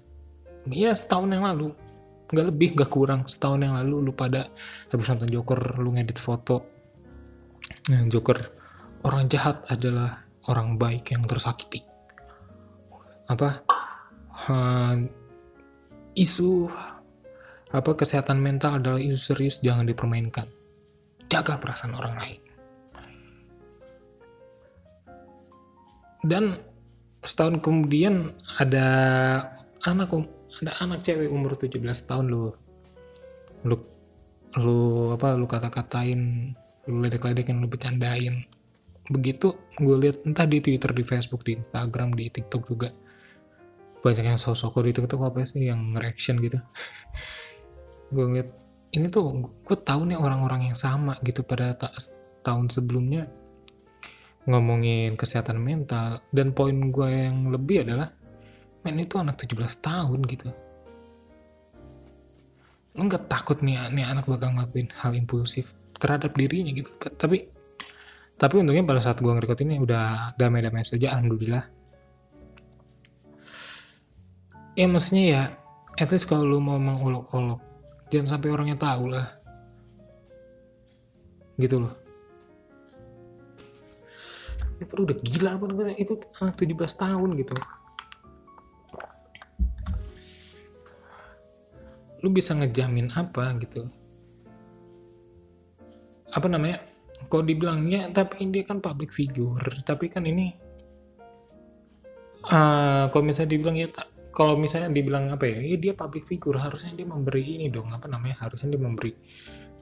iya 0.72 0.96
setahun 0.96 1.28
yang 1.28 1.44
lalu. 1.44 1.76
Nggak 2.32 2.46
lebih 2.48 2.68
nggak 2.80 2.88
kurang. 2.88 3.28
Setahun 3.28 3.60
yang 3.60 3.76
lalu 3.76 4.00
lu 4.00 4.16
pada 4.16 4.48
habis 4.88 5.04
nonton 5.12 5.28
Joker 5.28 5.76
lu 5.76 5.92
ngedit 5.92 6.16
foto 6.16 6.73
nah, 7.90 8.02
Joker 8.08 8.38
orang 9.04 9.28
jahat 9.28 9.62
adalah 9.68 10.24
orang 10.48 10.76
baik 10.80 11.12
yang 11.12 11.24
tersakiti. 11.24 11.84
Apa? 13.28 13.64
Eh, 14.48 14.94
isu 16.20 16.68
apa 17.74 17.90
kesehatan 17.96 18.38
mental 18.38 18.78
adalah 18.78 19.00
isu 19.00 19.18
serius 19.18 19.60
jangan 19.60 19.88
dipermainkan. 19.88 20.46
Jaga 21.28 21.58
perasaan 21.58 21.96
orang 21.96 22.14
lain. 22.20 22.42
Dan 26.24 26.56
setahun 27.24 27.60
kemudian 27.60 28.32
ada 28.60 28.88
anak 29.84 30.12
um- 30.12 30.32
ada 30.60 30.72
anak 30.80 31.04
cewek 31.04 31.28
umur 31.28 31.56
17 31.56 31.82
tahun 32.08 32.32
lu 32.32 32.52
lu 33.64 33.76
lu 34.60 34.78
apa 35.12 35.34
lu 35.34 35.48
kata-katain 35.48 36.52
lu 36.88 37.00
ledek-ledekin 37.00 37.60
lu 37.60 37.68
bercandain. 37.68 38.44
Begitu 39.08 39.52
gue 39.76 39.96
lihat 40.00 40.24
entah 40.24 40.48
di 40.48 40.60
Twitter 40.64 40.92
di 40.92 41.04
Facebook 41.04 41.44
di 41.44 41.60
Instagram 41.60 42.16
di 42.16 42.28
TikTok 42.28 42.62
juga. 42.68 42.88
Banyak 44.04 44.36
yang 44.36 44.40
sosok 44.40 44.84
di 44.84 44.92
TikTok 44.92 45.20
apa 45.24 45.44
sih 45.48 45.68
yang 45.68 45.92
reaction 45.96 46.36
gitu. 46.40 46.60
Gue 48.14 48.24
ngeliat 48.28 48.50
ini 48.94 49.08
tuh 49.08 49.50
gue 49.64 49.76
tahu 49.80 50.06
nih 50.06 50.20
orang-orang 50.20 50.70
yang 50.70 50.76
sama 50.76 51.16
gitu 51.24 51.40
pada 51.40 51.72
ta- 51.72 51.96
tahun 52.44 52.68
sebelumnya. 52.68 53.26
Ngomongin 54.44 55.16
kesehatan 55.16 55.56
mental 55.56 56.20
dan 56.30 56.52
poin 56.52 56.92
gue 56.92 57.08
yang 57.08 57.48
lebih 57.48 57.88
adalah 57.88 58.12
men 58.84 59.00
itu 59.00 59.16
anak 59.16 59.40
17 59.40 59.56
tahun 59.80 60.20
gitu. 60.28 60.52
Lu 62.94 63.08
nggak 63.08 63.24
takut 63.26 63.64
nih 63.64 63.88
nih 63.88 64.04
anak 64.04 64.28
bakal 64.28 64.52
ngelakuin 64.52 64.92
hal 65.00 65.16
impulsif 65.16 65.83
terhadap 65.98 66.34
dirinya 66.34 66.72
gitu. 66.74 66.90
Tapi 66.98 67.48
tapi 68.34 68.54
untungnya 68.58 68.82
pada 68.82 68.98
saat 68.98 69.22
gue 69.22 69.30
ngerekord 69.30 69.62
ini 69.62 69.78
udah 69.78 70.34
damai-damai 70.34 70.82
saja 70.82 71.14
alhamdulillah. 71.14 71.64
Ya 74.74 74.86
maksudnya 74.90 75.24
ya 75.24 75.42
at 75.94 76.10
least 76.10 76.26
kalau 76.26 76.42
lu 76.42 76.58
mau 76.58 76.74
mengolok-olok 76.76 77.62
jangan 78.10 78.36
sampai 78.38 78.48
orangnya 78.50 78.76
tahu 78.78 79.14
lah. 79.14 79.26
Gitu 81.54 81.78
loh. 81.78 81.94
Perlu 84.84 85.08
udah 85.08 85.18
gila 85.22 85.50
apa 85.56 85.64
namanya? 85.70 85.96
Itu 85.96 86.18
anak 86.42 86.58
17 86.58 86.74
tahun 86.76 87.28
gitu. 87.38 87.54
Lu 92.20 92.28
bisa 92.34 92.52
ngejamin 92.58 93.14
apa 93.14 93.54
gitu 93.62 93.86
apa 96.34 96.46
namanya 96.50 96.82
kok 97.30 97.46
dibilangnya 97.46 98.10
tapi 98.10 98.44
dia 98.50 98.66
kan 98.66 98.82
public 98.82 99.14
figure 99.14 99.64
tapi 99.86 100.10
kan 100.10 100.26
ini 100.26 100.50
uh, 102.50 103.08
kalau 103.08 103.24
misalnya 103.24 103.50
dibilang 103.54 103.76
ya 103.78 103.88
tak 103.88 104.10
kalau 104.34 104.58
misalnya 104.58 104.90
dibilang 104.90 105.30
apa 105.30 105.46
ya, 105.46 105.62
ya 105.62 105.76
dia 105.78 105.94
public 105.94 106.26
figure 106.26 106.58
harusnya 106.58 106.90
dia 106.98 107.06
memberi 107.06 107.54
ini 107.54 107.70
dong 107.70 107.94
apa 107.94 108.10
namanya 108.10 108.42
harusnya 108.42 108.74
dia 108.74 108.82
memberi 108.82 109.14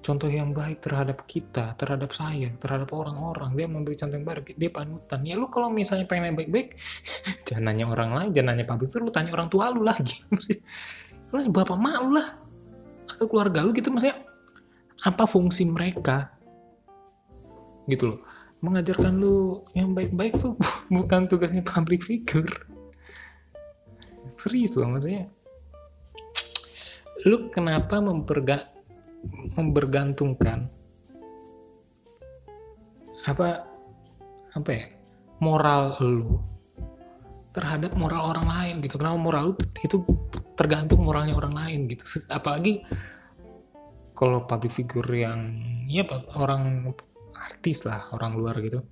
contoh 0.02 0.26
yang 0.26 0.50
baik 0.50 0.82
terhadap 0.82 1.24
kita, 1.30 1.78
terhadap 1.78 2.10
saya, 2.10 2.50
terhadap 2.58 2.90
orang-orang. 2.90 3.54
Dia 3.54 3.70
memberi 3.70 3.94
contoh 3.94 4.18
yang 4.18 4.26
baik, 4.26 4.58
dia 4.58 4.68
panutan. 4.68 5.22
Ya 5.22 5.38
lu 5.38 5.46
kalau 5.46 5.70
misalnya 5.70 6.10
pengen 6.10 6.34
yang 6.34 6.38
baik-baik, 6.42 6.74
jangan 7.46 7.70
nanya 7.70 7.86
orang 7.86 8.10
lain, 8.10 8.28
jangan 8.34 8.48
nanya 8.52 8.66
public 8.66 8.90
figure, 8.90 9.06
lu 9.06 9.14
tanya 9.14 9.30
orang 9.30 9.48
tua 9.48 9.70
lu 9.70 9.86
lagi. 9.86 10.18
lu 11.32 11.38
bapak 11.54 11.78
mak 11.78 12.02
lah. 12.10 12.28
Atau 13.14 13.30
keluarga 13.30 13.62
lu 13.62 13.70
gitu 13.70 13.94
maksudnya. 13.94 14.18
Apa 15.06 15.24
fungsi 15.30 15.70
mereka? 15.70 16.41
Gitu 17.86 18.14
loh. 18.14 18.18
Mengajarkan 18.62 19.18
lu 19.18 19.66
yang 19.74 19.90
baik-baik 19.96 20.38
tuh 20.38 20.54
bukan 20.94 21.26
tugasnya 21.26 21.62
public 21.66 22.02
figure. 22.06 22.50
Serius 24.38 24.74
loh 24.78 24.90
maksudnya. 24.90 25.30
Lu 27.26 27.50
kenapa 27.50 28.02
memperga 28.02 28.70
membergantungkan 29.54 30.66
apa 33.22 33.70
apa 34.50 34.70
ya 34.74 34.86
moral 35.38 35.94
lu 36.02 36.42
terhadap 37.54 37.94
moral 37.94 38.34
orang 38.34 38.46
lain 38.48 38.74
gitu 38.82 38.98
kenapa 38.98 39.14
moral 39.14 39.52
lu 39.52 39.54
itu 39.84 40.02
tergantung 40.58 41.06
moralnya 41.06 41.38
orang 41.38 41.54
lain 41.54 41.80
gitu 41.86 42.02
apalagi 42.32 42.82
kalau 44.16 44.42
public 44.46 44.74
figure 44.74 45.06
yang 45.14 45.58
ya 45.86 46.02
orang 46.34 46.94
artis 47.62 47.86
lah 47.86 48.02
orang 48.10 48.34
luar 48.34 48.58
gitu. 48.58 48.82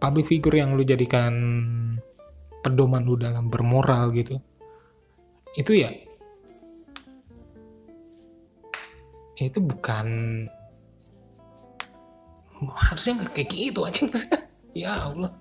Public 0.00 0.24
figure 0.24 0.56
yang 0.56 0.72
lu 0.72 0.88
jadikan 0.88 1.36
pedoman 2.64 3.04
lu 3.04 3.20
dalam 3.20 3.52
bermoral 3.52 4.08
gitu 4.16 4.40
itu 5.52 5.84
ya 5.84 5.92
itu 9.36 9.60
bukan 9.60 10.08
harusnya 12.72 13.20
nggak 13.20 13.32
kayak 13.36 13.50
gitu 13.52 13.84
aja. 13.84 14.08
Ya 14.76 14.94
Allah. 14.94 15.32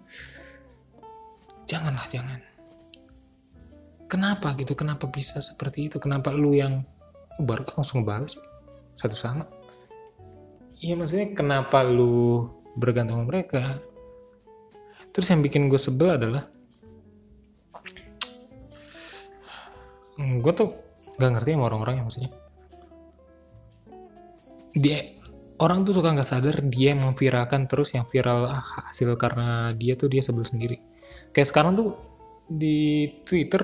Janganlah 1.69 2.07
jangan. 2.09 2.39
Kenapa 4.09 4.51
gitu? 4.57 4.73
Kenapa 4.73 5.05
bisa 5.05 5.39
seperti 5.39 5.91
itu? 5.91 6.01
Kenapa 6.01 6.33
lu 6.33 6.57
yang 6.57 6.81
baru 7.37 7.63
langsung 7.75 8.01
balas? 8.01 8.33
Satu 8.97 9.13
sama 9.13 9.45
iya 10.81 10.93
maksudnya 10.93 11.33
kenapa 11.33 11.81
lu 11.85 12.47
bergantung 12.77 13.21
sama 13.21 13.29
mereka? 13.29 13.81
Terus 15.11 15.27
yang 15.33 15.41
bikin 15.41 15.65
gue 15.65 15.81
sebel 15.81 16.13
adalah 16.13 16.45
gue 20.17 20.53
tuh 20.53 20.73
gak 21.17 21.31
ngerti 21.33 21.57
sama 21.57 21.65
orang-orang 21.69 21.95
yang 22.01 22.05
maksudnya. 22.05 22.31
Dia 24.77 25.17
orang 25.57 25.81
tuh 25.85 25.97
suka 25.97 26.13
nggak 26.13 26.29
sadar 26.29 26.55
dia 26.69 26.93
yang 26.93 27.01
memviralkan 27.01 27.65
terus 27.65 27.97
yang 27.97 28.05
viral 28.05 28.45
hasil 28.49 29.17
karena 29.17 29.73
dia 29.73 29.97
tuh 29.97 30.09
dia 30.09 30.21
sebel 30.21 30.45
sendiri. 30.45 30.77
Kayak 31.33 31.49
sekarang 31.49 31.73
tuh 31.73 31.97
di 32.45 33.09
Twitter 33.25 33.61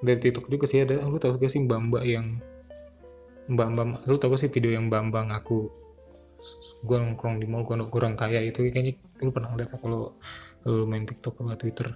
dari 0.00 0.18
TikTok 0.20 0.48
juga 0.48 0.64
sih 0.68 0.84
ada 0.84 1.04
lu 1.04 1.20
tau 1.20 1.36
gak 1.36 1.52
sih 1.52 1.60
mbak 1.60 2.04
yang 2.04 2.40
mbak 3.50 3.68
mbak 3.74 3.86
lu 4.06 4.16
tau 4.16 4.30
gak 4.30 4.46
sih 4.46 4.50
video 4.50 4.70
yang 4.78 4.86
mbak 4.86 5.10
mbak 5.10 5.24
ngaku 5.34 5.68
gue 6.86 6.96
nongkrong 6.96 7.36
di 7.42 7.46
mall 7.50 7.66
gue 7.68 7.76
kurang 7.92 8.16
kaya 8.16 8.40
itu 8.40 8.64
kayaknya 8.72 8.96
lu 9.20 9.30
pernah 9.34 9.52
lihat 9.58 9.76
kalau 9.76 10.16
lu 10.64 10.84
main 10.84 11.08
TikTok 11.08 11.40
atau 11.40 11.56
Twitter. 11.56 11.88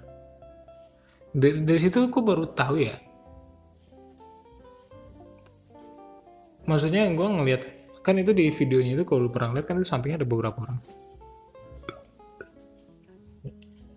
Dari, 1.35 1.67
dari 1.67 1.81
situ 1.81 2.09
gue 2.09 2.23
baru 2.23 2.49
tahu 2.49 2.81
ya. 2.81 2.97
Maksudnya 6.65 7.09
gue 7.13 7.29
ngelihat 7.29 7.63
kan 8.01 8.17
itu 8.21 8.33
di 8.33 8.49
videonya 8.53 8.97
itu 9.01 9.05
kalau 9.05 9.29
lu 9.29 9.31
pernah 9.33 9.57
lihat 9.57 9.69
kan 9.69 9.81
itu 9.81 9.89
sampingnya 9.89 10.25
ada 10.25 10.29
beberapa 10.29 10.65
orang. 10.65 10.79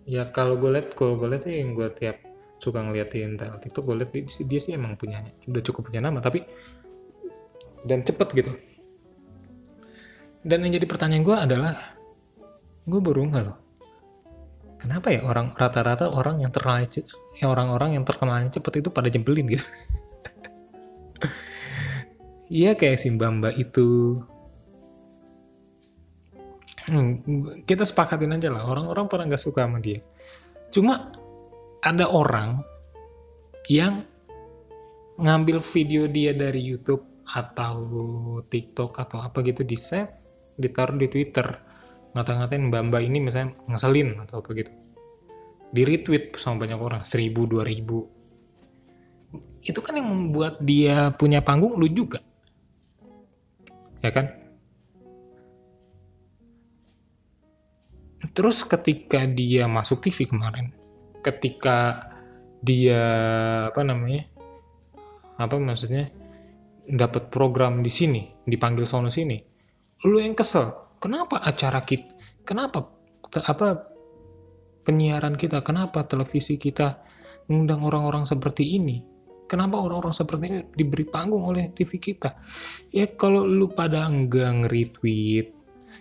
Ya 0.08 0.28
kalau 0.32 0.56
gue 0.56 0.72
lihat 0.72 0.96
kalau 0.96 1.16
gue 1.16 1.28
lihat 1.28 1.44
sih 1.44 1.60
yang 1.60 1.76
gue 1.76 1.88
tiap 1.96 2.20
suka 2.58 2.82
ngeliatin 2.82 3.38
TikTok 3.38 3.84
gue 3.86 3.96
lihat 4.04 4.10
dia 4.48 4.60
sih 4.60 4.74
emang 4.74 4.98
punya 4.98 5.22
udah 5.46 5.62
cukup 5.62 5.88
punya 5.88 6.02
nama 6.02 6.18
tapi 6.18 6.42
dan 7.84 8.02
cepet 8.02 8.28
gitu 8.34 8.52
dan 10.46 10.64
yang 10.64 10.72
jadi 10.78 10.86
pertanyaan 10.86 11.24
gue 11.26 11.36
adalah 11.36 11.74
gue 12.88 13.00
baru 13.02 13.28
nggak 13.28 13.44
loh 13.44 13.58
kenapa 14.78 15.10
ya 15.10 15.26
orang 15.26 15.52
rata-rata 15.54 16.10
orang 16.10 16.40
yang 16.40 16.54
terkenal 16.54 16.86
ya 17.38 17.46
orang-orang 17.46 17.98
yang 17.98 18.04
terkenalnya 18.06 18.50
cepet 18.54 18.82
itu 18.82 18.88
pada 18.88 19.10
jembelin 19.10 19.46
gitu 19.50 19.66
Iya 22.48 22.72
kayak 22.72 22.96
si 22.96 23.12
Mbak 23.12 23.54
itu. 23.60 23.88
Hmm, 26.88 27.20
kita 27.68 27.84
sepakatin 27.84 28.32
aja 28.32 28.48
lah, 28.48 28.64
orang-orang 28.64 29.04
pernah 29.12 29.24
nggak 29.28 29.44
suka 29.44 29.68
sama 29.68 29.76
dia. 29.76 30.00
Cuma 30.72 31.12
ada 31.84 32.08
orang 32.08 32.64
yang 33.68 34.08
ngambil 35.20 35.60
video 35.60 36.08
dia 36.08 36.32
dari 36.32 36.64
YouTube 36.64 37.04
atau 37.28 37.76
TikTok 38.48 38.96
atau 38.96 39.20
apa 39.20 39.44
gitu 39.44 39.62
di 39.62 39.76
save, 39.76 40.12
ditaruh 40.56 40.96
di 40.96 41.08
Twitter, 41.12 41.44
ngata-ngatain 42.16 42.72
mbak-mbak 42.72 43.02
ini 43.04 43.18
misalnya 43.20 43.52
ngeselin 43.68 44.16
atau 44.24 44.40
apa 44.40 44.50
gitu. 44.56 44.72
Di 45.68 45.84
retweet 45.84 46.32
sama 46.40 46.64
banyak 46.64 46.80
orang, 46.80 47.02
seribu, 47.04 47.44
dua 47.44 47.62
ribu. 47.68 48.08
Itu 49.60 49.84
kan 49.84 50.00
yang 50.00 50.08
membuat 50.08 50.64
dia 50.64 51.12
punya 51.12 51.44
panggung 51.44 51.76
lu 51.76 51.84
juga 51.92 52.24
ya 54.02 54.10
kan? 54.14 54.26
Terus 58.34 58.62
ketika 58.66 59.26
dia 59.26 59.70
masuk 59.70 60.02
TV 60.02 60.26
kemarin, 60.26 60.74
ketika 61.22 62.10
dia 62.62 63.02
apa 63.70 63.82
namanya, 63.86 64.26
apa 65.38 65.54
maksudnya 65.58 66.10
dapat 66.88 67.28
program 67.28 67.84
di 67.84 67.92
sini, 67.92 68.22
dipanggil 68.42 68.88
sono 68.88 69.12
sini, 69.12 69.36
lu 70.08 70.18
yang 70.18 70.32
kesel, 70.32 70.96
kenapa 70.96 71.44
acara 71.44 71.84
kita, 71.84 72.08
kenapa 72.42 72.88
apa 73.44 73.68
penyiaran 74.88 75.36
kita, 75.36 75.60
kenapa 75.60 76.08
televisi 76.08 76.56
kita 76.56 77.04
mengundang 77.52 77.84
orang-orang 77.84 78.24
seperti 78.24 78.80
ini? 78.80 79.04
Kenapa 79.48 79.80
orang-orang 79.80 80.12
seperti 80.12 80.44
ini 80.48 80.60
diberi 80.76 81.08
panggung 81.08 81.44
oleh 81.44 81.72
TV 81.72 81.96
kita? 81.96 82.36
Ya 82.92 83.08
kalau 83.16 83.48
lu 83.48 83.72
pada 83.72 84.04
enggak 84.04 84.64
nge-retweet, 84.64 85.46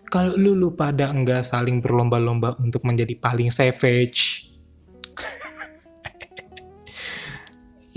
kalau 0.08 0.36
lu, 0.40 0.56
lu 0.56 0.72
pada 0.76 1.12
enggak 1.12 1.44
saling 1.44 1.84
berlomba-lomba 1.84 2.56
untuk 2.64 2.84
menjadi 2.88 3.16
paling 3.20 3.52
savage, 3.52 4.47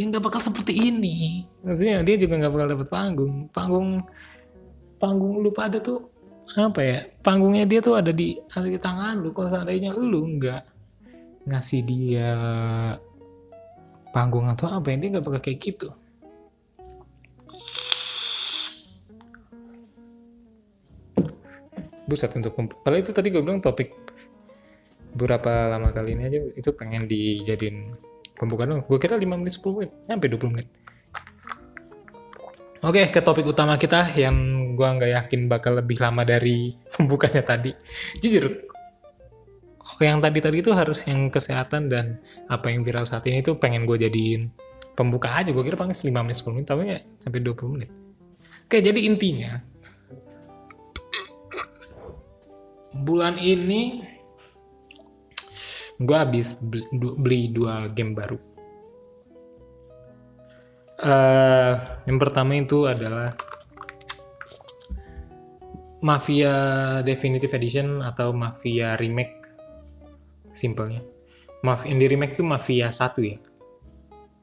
ya 0.00 0.04
nggak 0.08 0.24
bakal 0.24 0.40
seperti 0.40 0.72
ini. 0.72 1.44
Maksudnya 1.60 2.00
dia 2.00 2.16
juga 2.16 2.40
nggak 2.40 2.52
bakal 2.56 2.68
dapat 2.72 2.88
panggung. 2.88 3.34
Panggung, 3.52 3.88
panggung 4.96 5.44
lu 5.44 5.52
pada 5.52 5.76
tuh 5.76 6.08
apa 6.56 6.80
ya? 6.80 6.98
Panggungnya 7.20 7.68
dia 7.68 7.84
tuh 7.84 8.00
ada 8.00 8.10
di 8.10 8.40
ada 8.56 8.64
di 8.64 8.80
tangan 8.80 9.20
lu. 9.20 9.36
Kalau 9.36 9.52
seandainya 9.52 9.92
lu 9.92 10.40
nggak 10.40 10.62
ngasih 11.44 11.80
dia 11.84 12.32
panggung 14.10 14.50
atau 14.50 14.66
apa 14.68 14.90
ini 14.90 15.14
nggak 15.14 15.24
bakal 15.24 15.40
kayak 15.40 15.62
gitu 15.62 15.88
buset 22.10 22.34
untuk 22.34 22.58
kalau 22.58 22.96
itu 22.98 23.14
tadi 23.14 23.30
gue 23.30 23.38
bilang 23.38 23.62
topik 23.62 23.94
beberapa 25.14 25.70
lama 25.70 25.94
kali 25.94 26.18
ini 26.18 26.22
aja 26.26 26.38
itu 26.58 26.70
pengen 26.74 27.06
dijadiin 27.06 27.94
pembukaan 28.40 28.81
gue 28.81 28.98
kira 28.98 29.20
5 29.20 29.29
menit 29.37 29.53
10 29.61 29.76
menit. 29.76 29.92
Sampai 30.09 30.29
20 30.33 30.53
menit. 30.57 30.68
Oke 32.81 33.12
ke 33.12 33.20
topik 33.20 33.44
utama 33.44 33.76
kita 33.76 34.16
yang 34.16 34.37
gue 34.72 34.88
nggak 34.88 35.12
yakin 35.12 35.53
bakal 35.53 35.76
lebih 35.76 36.00
lama 36.00 36.24
dari 36.24 36.72
pembukanya 36.96 37.44
tadi. 37.44 37.76
Jujur 38.24 38.72
yang 40.00 40.24
tadi 40.24 40.40
tadi 40.40 40.64
itu 40.64 40.72
harus 40.72 41.05
yang 41.05 41.29
kesehatan 41.29 41.92
dan 41.92 42.24
apa 42.48 42.72
yang 42.72 42.81
viral 42.81 43.05
saat 43.05 43.29
ini 43.29 43.44
itu 43.44 43.61
pengen 43.61 43.85
gue 43.85 44.00
jadiin 44.00 44.48
pembuka 44.96 45.29
aja. 45.29 45.53
Gue 45.53 45.61
kira 45.61 45.76
paling 45.76 45.92
5 45.92 46.09
menit 46.24 46.40
10 46.40 46.57
menit 46.57 46.66
tapi 46.72 46.83
ya 46.88 47.00
sampai 47.20 47.44
20 47.44 47.74
menit. 47.76 47.90
Oke 48.64 48.81
jadi 48.81 48.96
intinya 48.96 49.61
bulan 52.96 53.37
ini 53.37 54.03
gue 56.00 56.16
habis 56.16 56.56
beli, 56.60 57.52
dua 57.52 57.92
game 57.92 58.16
baru 58.16 58.40
uh, 61.04 61.74
yang 62.08 62.18
pertama 62.18 62.56
itu 62.56 62.88
adalah 62.88 63.36
Mafia 66.00 66.54
Definitive 67.04 67.52
Edition 67.52 68.00
atau 68.00 68.32
Mafia 68.32 68.96
Remake 68.96 69.40
simpelnya. 70.56 71.04
Mafia 71.60 71.92
yang 71.92 72.00
di 72.00 72.08
remake 72.08 72.40
itu 72.40 72.44
Mafia 72.44 72.88
1 72.88 73.20
ya. 73.20 73.36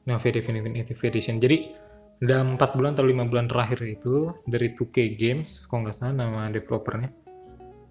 Mafia 0.06 0.30
Definitive 0.38 1.02
Edition. 1.02 1.42
Jadi 1.42 1.74
dalam 2.22 2.54
4 2.54 2.78
bulan 2.78 2.94
atau 2.94 3.06
5 3.06 3.30
bulan 3.30 3.46
terakhir 3.50 3.82
itu 3.90 4.30
dari 4.46 4.70
2K 4.70 5.18
Games, 5.18 5.66
kalau 5.66 5.86
nggak 5.86 5.96
salah 5.98 6.14
nama 6.14 6.46
developernya 6.50 7.10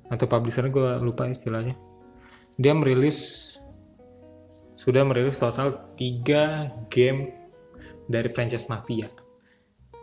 atau 0.07 0.23
publishernya 0.23 0.71
gue 0.71 0.91
lupa 1.03 1.27
istilahnya. 1.27 1.75
Dia 2.57 2.73
merilis 2.73 3.53
sudah 4.73 5.05
merilis 5.05 5.37
total 5.37 5.93
3 5.93 6.89
game 6.89 7.33
dari 8.09 8.29
franchise 8.33 8.65
Mafia. 8.65 9.05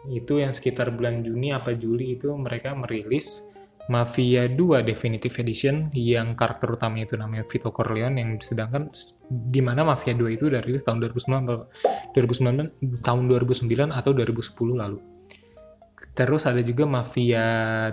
Itu 0.07 0.39
yang 0.39 0.55
sekitar 0.55 0.95
bulan 0.95 1.27
Juni 1.27 1.51
apa 1.51 1.75
Juli 1.75 2.15
itu 2.15 2.31
mereka 2.39 2.79
merilis 2.79 3.55
Mafia 3.91 4.49
2 4.49 4.87
Definitive 4.87 5.35
Edition 5.45 5.91
yang 5.93 6.39
karakter 6.39 6.73
utamanya 6.73 7.05
itu 7.11 7.17
namanya 7.21 7.45
Vito 7.45 7.69
Corleone 7.69 8.17
yang 8.17 8.31
sedangkan 8.41 8.89
di 9.29 9.61
mana 9.61 9.85
Mafia 9.85 10.17
2 10.17 10.25
itu 10.39 10.47
dari 10.49 10.79
tahun 10.79 11.05
2009 11.05 12.15
2009 12.17 13.03
tahun 13.03 13.23
2009 13.29 13.93
atau 13.93 14.11
2010 14.15 14.81
lalu. 14.81 14.99
Terus 16.15 16.47
ada 16.47 16.63
juga 16.63 16.87
Mafia 16.87 17.45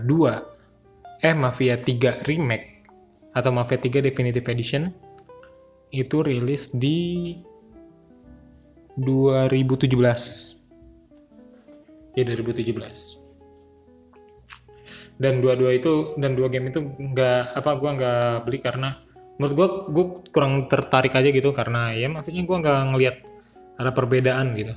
2 0.06 1.26
eh 1.26 1.36
Mafia 1.36 1.76
3 1.82 2.24
Remake 2.30 2.70
atau 3.32 3.52
Mafia 3.52 3.80
3 3.80 4.04
Definitive 4.04 4.48
Edition 4.52 4.91
itu 5.91 6.24
rilis 6.24 6.72
di 6.76 7.36
2017 8.96 9.91
ya 12.15 12.24
2017 12.28 13.22
dan 15.22 15.38
dua-dua 15.38 15.78
itu 15.78 16.17
dan 16.17 16.34
dua 16.34 16.50
game 16.50 16.74
itu 16.74 16.82
nggak 16.82 17.54
apa 17.54 17.72
gue 17.78 17.89
nggak 17.94 18.41
beli 18.50 18.60
karena 18.60 18.98
menurut 19.38 19.54
gue 19.54 19.67
gue 19.94 20.06
kurang 20.34 20.65
tertarik 20.65 21.13
aja 21.13 21.30
gitu 21.30 21.54
karena 21.54 21.94
ya 21.94 22.10
maksudnya 22.10 22.41
gue 22.41 22.58
nggak 22.58 22.80
ngelihat 22.94 23.15
ada 23.78 23.89
perbedaan 23.94 24.54
gitu. 24.58 24.74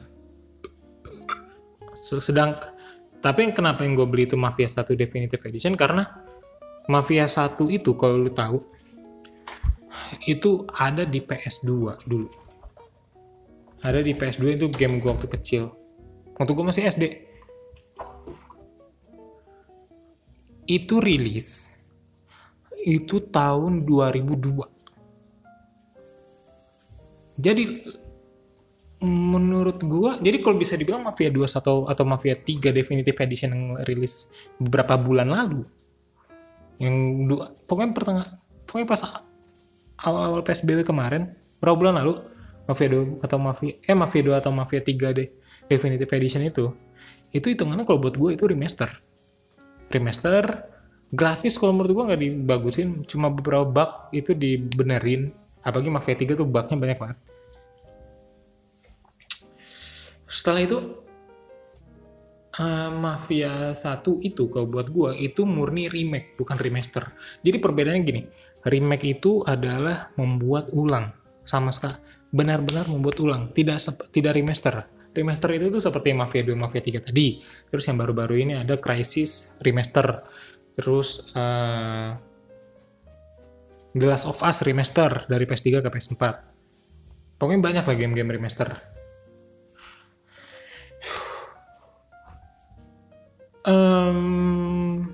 Sedang 2.21 2.61
tapi 3.25 3.49
yang 3.49 3.53
kenapa 3.57 3.89
yang 3.89 3.97
gue 3.97 4.05
beli 4.05 4.29
itu 4.29 4.37
Mafia 4.37 4.69
1 4.69 4.85
Definitive 4.97 5.41
Edition 5.49 5.77
karena 5.81 6.24
Mafia 6.91 7.29
1 7.29 7.57
itu 7.73 7.97
kalau 7.97 8.21
lu 8.21 8.31
tahu 8.33 8.61
itu 10.29 10.69
ada 10.73 11.05
di 11.09 11.21
PS2 11.21 11.71
dulu 12.05 12.29
ada 13.85 14.01
di 14.01 14.13
PS2 14.17 14.57
itu 14.57 14.67
game 14.73 15.01
gue 15.01 15.11
waktu 15.11 15.29
kecil 15.29 15.73
waktu 16.37 16.51
gue 16.53 16.65
masih 16.65 16.89
SD 16.89 17.05
itu 20.65 20.97
rilis 21.01 21.77
itu 22.85 23.17
tahun 23.33 23.89
2002. 23.89 24.69
Jadi 27.35 27.65
menurut 29.05 29.83
gua, 29.85 30.17
jadi 30.21 30.41
kalau 30.41 30.57
bisa 30.57 30.79
dibilang 30.79 31.03
Mafia 31.03 31.29
2 31.29 31.45
atau 31.45 31.85
atau 31.89 32.05
Mafia 32.07 32.39
3 32.39 32.71
Definitive 32.71 33.19
Edition 33.21 33.51
yang 33.53 33.65
rilis 33.85 34.31
beberapa 34.61 34.95
bulan 34.97 35.29
lalu. 35.33 35.67
Yang 36.85 36.97
dua, 37.33 37.45
pokoknya 37.65 37.91
pertengah 37.97 38.27
pokoknya 38.69 38.89
pas 38.93 39.01
awal-awal 40.05 40.45
PSBB 40.45 40.85
kemarin, 40.85 41.33
berapa 41.65 41.81
bulan 41.81 41.97
lalu 41.97 42.21
Mafia 42.69 42.89
2 42.93 43.25
atau 43.25 43.39
Mafia 43.41 43.73
eh 43.81 43.97
Mafia 43.97 44.21
2 44.21 44.41
atau 44.41 44.53
Mafia 44.53 44.81
3 44.81 45.17
deh 45.17 45.29
Definitive 45.69 46.13
Edition 46.13 46.45
itu 46.45 46.67
itu 47.35 47.47
hitungannya 47.51 47.85
kalau 47.85 47.99
buat 47.99 48.15
gue 48.15 48.31
itu 48.37 48.45
remaster. 48.47 48.89
Remaster 49.91 50.71
grafis 51.11 51.59
kalau 51.61 51.77
menurut 51.77 51.93
gua 51.95 52.05
nggak 52.11 52.23
dibagusin 52.23 53.07
cuma 53.07 53.31
beberapa 53.31 53.67
bug 53.67 53.91
itu 54.11 54.33
dibenerin 54.35 55.31
apalagi 55.63 55.91
Mafia 55.91 56.17
3 56.17 56.41
tuh 56.41 56.47
bugnya 56.47 56.77
banyak 56.79 56.99
banget. 56.99 57.19
Setelah 60.31 60.61
itu 60.65 60.79
uh, 62.59 62.91
Mafia 62.93 63.73
1 63.73 64.03
itu 64.23 64.51
kalau 64.51 64.67
buat 64.67 64.89
gua 64.91 65.11
itu 65.15 65.47
murni 65.47 65.89
remake 65.89 66.35
bukan 66.39 66.59
remaster 66.59 67.07
jadi 67.41 67.57
perbedaannya 67.59 68.03
gini 68.03 68.23
remake 68.67 69.19
itu 69.19 69.45
adalah 69.45 70.11
membuat 70.19 70.73
ulang 70.73 71.13
sama 71.45 71.71
sekali 71.71 71.95
benar-benar 72.35 72.91
membuat 72.91 73.17
ulang 73.23 73.43
tidak 73.55 73.79
tidak 74.11 74.35
remaster 74.35 74.87
remaster 75.15 75.51
itu 75.55 75.71
tuh 75.71 75.79
seperti 75.79 76.11
Mafia 76.11 76.43
2, 76.43 76.59
Mafia 76.59 76.83
3 76.83 77.07
tadi. 77.07 77.39
Terus 77.71 77.87
yang 77.87 77.97
baru-baru 78.03 78.35
ini 78.35 78.53
ada 78.59 78.75
Crisis 78.77 79.63
Remaster. 79.63 80.27
Terus 80.75 81.31
uh, 81.39 82.11
The 83.95 84.07
Last 84.11 84.27
of 84.27 84.43
Us 84.43 84.67
Remaster 84.67 85.31
dari 85.31 85.47
PS3 85.47 85.87
ke 85.87 85.89
PS4. 85.89 86.23
Pokoknya 87.39 87.63
banyak 87.63 87.85
lah 87.87 87.95
game-game 87.95 88.35
remaster. 88.35 88.94
Um, 93.65 95.09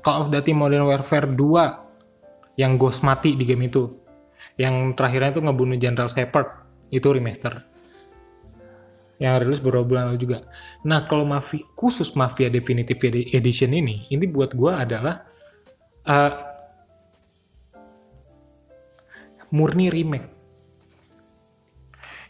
Call 0.00 0.26
of 0.26 0.32
Duty 0.32 0.56
Modern 0.56 0.88
Warfare 0.88 1.28
2 1.28 2.56
yang 2.56 2.80
Ghost 2.80 3.04
mati 3.04 3.36
di 3.36 3.44
game 3.44 3.68
itu. 3.68 3.84
Yang 4.56 4.96
terakhirnya 4.96 5.36
itu 5.36 5.40
ngebunuh 5.44 5.76
General 5.76 6.08
Shepard 6.08 6.48
itu 6.88 7.08
remaster 7.12 7.76
yang 9.16 9.40
rilis 9.40 9.60
beberapa 9.64 9.84
bulan 9.84 10.12
lalu 10.12 10.20
juga. 10.20 10.38
Nah, 10.84 11.08
kalau 11.08 11.24
Mafia, 11.24 11.64
khusus 11.72 12.12
Mafia 12.12 12.52
Definitive 12.52 13.00
Edition 13.32 13.72
ini, 13.72 14.04
ini 14.12 14.24
buat 14.28 14.52
gue 14.52 14.72
adalah 14.72 15.24
uh, 16.04 16.32
murni 19.56 19.88
remake. 19.88 20.28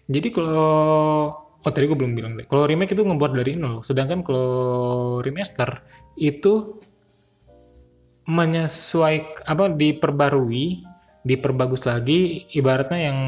Jadi 0.07 0.29
kalau 0.31 1.35
oh 1.67 1.73
tadi 1.75 1.91
gue 1.91 1.99
belum 1.99 2.15
bilang 2.15 2.33
deh. 2.39 2.47
Kalau 2.47 2.63
remake 2.63 2.95
itu 2.95 3.03
ngebuat 3.03 3.33
dari 3.35 3.59
nol, 3.59 3.83
sedangkan 3.83 4.23
kalau 4.23 5.19
remaster 5.19 5.83
itu 6.15 6.79
menyesuaikan 8.27 9.43
apa 9.47 9.65
diperbarui 9.75 10.87
diperbagus 11.27 11.83
lagi 11.91 12.47
ibaratnya 12.55 13.11
yang 13.11 13.19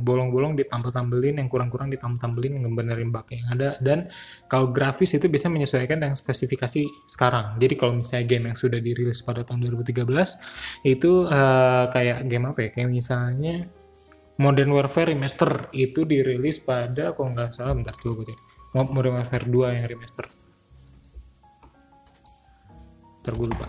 bolong-bolong 0.00 0.56
ditambel-tambelin 0.56 1.36
yang 1.36 1.52
kurang-kurang 1.52 1.92
ditambel-tambelin 1.92 2.64
ngebenerin 2.64 3.12
bug 3.12 3.28
yang 3.28 3.44
ada. 3.52 3.76
Dan 3.84 4.08
kalau 4.48 4.72
grafis 4.72 5.12
itu 5.20 5.28
bisa 5.28 5.52
menyesuaikan 5.52 6.00
dengan 6.00 6.16
spesifikasi 6.16 6.88
sekarang. 7.04 7.60
Jadi 7.60 7.76
kalau 7.76 8.00
misalnya 8.00 8.24
game 8.24 8.48
yang 8.48 8.56
sudah 8.56 8.80
dirilis 8.80 9.20
pada 9.20 9.44
tahun 9.44 9.60
2013 9.76 10.88
itu 10.88 11.28
uh, 11.28 11.92
kayak 11.92 12.24
game 12.32 12.48
apa 12.48 12.58
ya? 12.64 12.68
Kayak 12.72 12.88
misalnya 12.96 13.68
Modern 14.34 14.74
Warfare 14.74 15.14
Remaster 15.14 15.70
itu 15.70 16.02
dirilis 16.02 16.58
pada 16.58 17.14
kalau 17.14 17.30
nggak 17.30 17.54
salah 17.54 17.78
bentar 17.78 17.94
coba 17.94 18.26
gue 18.26 18.34
Modern 18.74 19.22
Warfare 19.22 19.46
2 19.46 19.78
yang 19.78 19.86
remaster. 19.86 20.26
Ntar 23.22 23.34
lupa. 23.38 23.68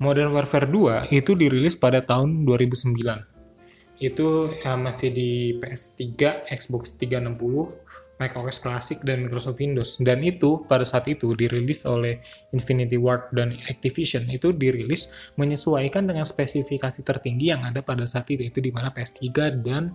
Modern 0.00 0.32
Warfare 0.32 0.64
2 0.64 1.12
itu 1.12 1.36
dirilis 1.36 1.76
pada 1.76 2.00
tahun 2.00 2.48
2009. 2.48 4.00
Itu 4.00 4.48
ya, 4.64 4.80
masih 4.80 5.12
di 5.12 5.60
PS3, 5.60 6.48
Xbox 6.48 6.96
360, 6.96 8.07
macOS 8.18 8.58
Classic, 8.60 8.98
dan 9.06 9.24
Microsoft 9.24 9.62
Windows. 9.62 9.96
Dan 10.02 10.20
itu 10.26 10.66
pada 10.66 10.82
saat 10.82 11.06
itu 11.06 11.32
dirilis 11.32 11.86
oleh 11.86 12.20
Infinity 12.52 12.98
Ward 12.98 13.32
dan 13.32 13.54
Activision. 13.70 14.26
Itu 14.28 14.52
dirilis 14.52 15.10
menyesuaikan 15.38 16.04
dengan 16.04 16.26
spesifikasi 16.26 17.00
tertinggi 17.06 17.54
yang 17.54 17.64
ada 17.64 17.80
pada 17.80 18.04
saat 18.04 18.26
itu. 18.28 18.44
Itu 18.44 18.58
di 18.58 18.74
mana 18.74 18.90
PS3 18.90 19.26
dan 19.62 19.94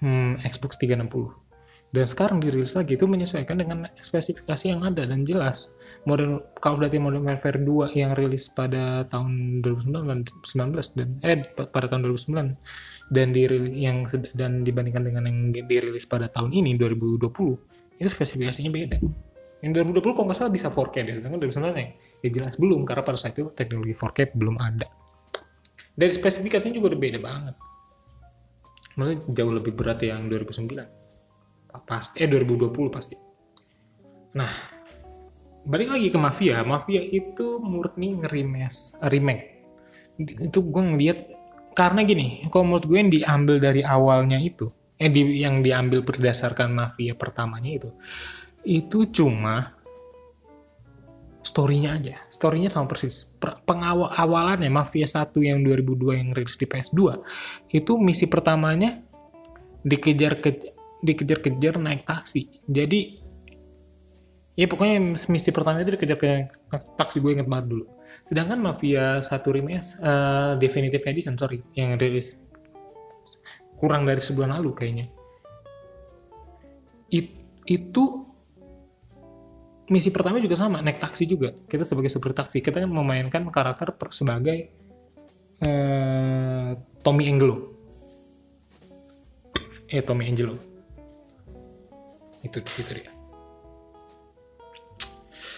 hmm, 0.00 0.40
Xbox 0.46 0.78
360. 0.80 1.43
Dan 1.94 2.10
sekarang 2.10 2.42
dirilis 2.42 2.74
lagi 2.74 2.98
itu 2.98 3.06
menyesuaikan 3.06 3.54
dengan 3.54 3.86
spesifikasi 3.94 4.66
yang 4.66 4.82
ada 4.82 5.06
dan 5.06 5.22
jelas. 5.22 5.70
Modern 6.10 6.42
kalau 6.58 6.82
berarti 6.82 6.98
Modern 6.98 7.22
Warfare 7.22 7.62
2 7.62 7.94
yang 7.94 8.18
rilis 8.18 8.50
pada 8.50 9.06
tahun 9.06 9.62
2019 9.62 10.42
dan 10.98 11.08
eh 11.22 11.46
pada 11.54 11.86
tahun 11.86 12.02
2009 12.10 13.14
dan 13.14 13.26
dirilis 13.30 13.72
yang 13.78 14.10
dan 14.34 14.66
dibandingkan 14.66 15.06
dengan 15.06 15.22
yang 15.30 15.38
dirilis 15.54 16.02
pada 16.10 16.26
tahun 16.26 16.50
ini 16.50 16.74
2020 16.82 17.30
itu 18.02 18.10
spesifikasinya 18.10 18.74
beda. 18.74 18.98
Yang 19.62 19.86
2020 19.94 20.18
kalau 20.18 20.26
nggak 20.26 20.38
salah 20.42 20.50
bisa 20.50 20.74
4K 20.74 20.96
deh 21.06 21.14
sedangkan 21.14 21.38
2009 21.46 21.78
yang 21.78 21.90
ya 22.26 22.28
jelas 22.34 22.54
belum 22.58 22.82
karena 22.82 23.02
pada 23.06 23.18
saat 23.22 23.38
itu 23.38 23.54
teknologi 23.54 23.94
4K 23.94 24.34
belum 24.34 24.58
ada. 24.58 24.90
Dari 25.94 26.10
spesifikasinya 26.10 26.74
juga 26.74 26.90
udah 26.90 27.00
beda 27.00 27.18
banget. 27.22 27.54
Maksudnya 28.98 29.18
jauh 29.30 29.54
lebih 29.54 29.72
berat 29.78 30.02
yang 30.02 30.26
2009 30.26 31.03
pasti 31.82 32.22
eh 32.22 32.30
2020 32.30 32.94
pasti. 32.94 33.16
Nah 34.38 34.52
balik 35.64 35.96
lagi 35.96 36.08
ke 36.12 36.18
mafia. 36.20 36.62
Mafia 36.62 37.02
itu 37.02 37.58
murni 37.58 38.20
ngerimes 38.22 39.02
remake. 39.10 39.66
Itu 40.20 40.70
gue 40.70 40.82
ngeliat 40.94 41.18
karena 41.74 42.06
gini 42.06 42.46
kalau 42.54 42.70
menurut 42.70 42.86
gue 42.86 42.98
yang 43.02 43.10
diambil 43.10 43.56
dari 43.58 43.82
awalnya 43.82 44.38
itu 44.38 44.70
eh 44.94 45.10
di, 45.10 45.42
yang 45.42 45.58
diambil 45.58 46.06
berdasarkan 46.06 46.70
mafia 46.70 47.18
pertamanya 47.18 47.82
itu 47.82 47.90
itu 48.62 49.10
cuma 49.10 49.74
storynya 51.44 52.00
aja. 52.00 52.16
Storynya 52.32 52.72
sama 52.72 52.88
persis. 52.88 53.36
Per- 53.36 53.60
pengawal 53.68 54.56
mafia 54.72 55.04
1 55.04 55.36
yang 55.44 55.60
2002 55.60 56.18
yang 56.18 56.30
rilis 56.32 56.56
di 56.56 56.64
PS2 56.64 57.20
itu 57.70 57.92
misi 58.00 58.24
pertamanya 58.26 59.04
dikejar 59.84 60.40
ke 60.40 60.73
dikejar-kejar 61.04 61.76
naik 61.76 62.08
taksi. 62.08 62.64
Jadi 62.64 63.20
ya 64.56 64.64
pokoknya 64.64 65.20
misi 65.28 65.50
pertama 65.52 65.84
itu 65.84 65.92
dikejar-kejar 65.92 66.48
naik 66.48 66.84
taksi 66.96 67.20
gue 67.20 67.30
inget 67.36 67.48
banget 67.48 67.76
dulu. 67.76 67.84
Sedangkan 68.24 68.58
mafia 68.64 69.20
1 69.20 69.28
remake 69.52 69.84
eh, 70.00 70.52
definitive 70.56 71.04
edition 71.04 71.36
sorry 71.36 71.60
yang 71.76 72.00
rilis 72.00 72.48
kurang 73.76 74.08
dari 74.08 74.24
sebulan 74.24 74.56
lalu 74.56 74.70
kayaknya. 74.72 75.06
It- 77.12 77.44
itu 77.64 78.04
misi 79.88 80.08
pertama 80.08 80.40
juga 80.40 80.56
sama 80.56 80.80
naik 80.80 81.00
taksi 81.04 81.28
juga. 81.28 81.52
Kita 81.68 81.84
sebagai 81.84 82.08
supir 82.08 82.32
taksi 82.32 82.64
kita 82.64 82.80
memainkan 82.88 83.44
karakter 83.52 83.92
sebagai 84.08 84.72
eh, 85.60 86.70
Tommy 87.04 87.28
Angelo. 87.28 87.76
Eh 89.84 90.00
Tommy 90.00 90.32
Angelo 90.32 90.73
itu 92.44 92.60
itu 92.60 92.92
dia 92.94 93.14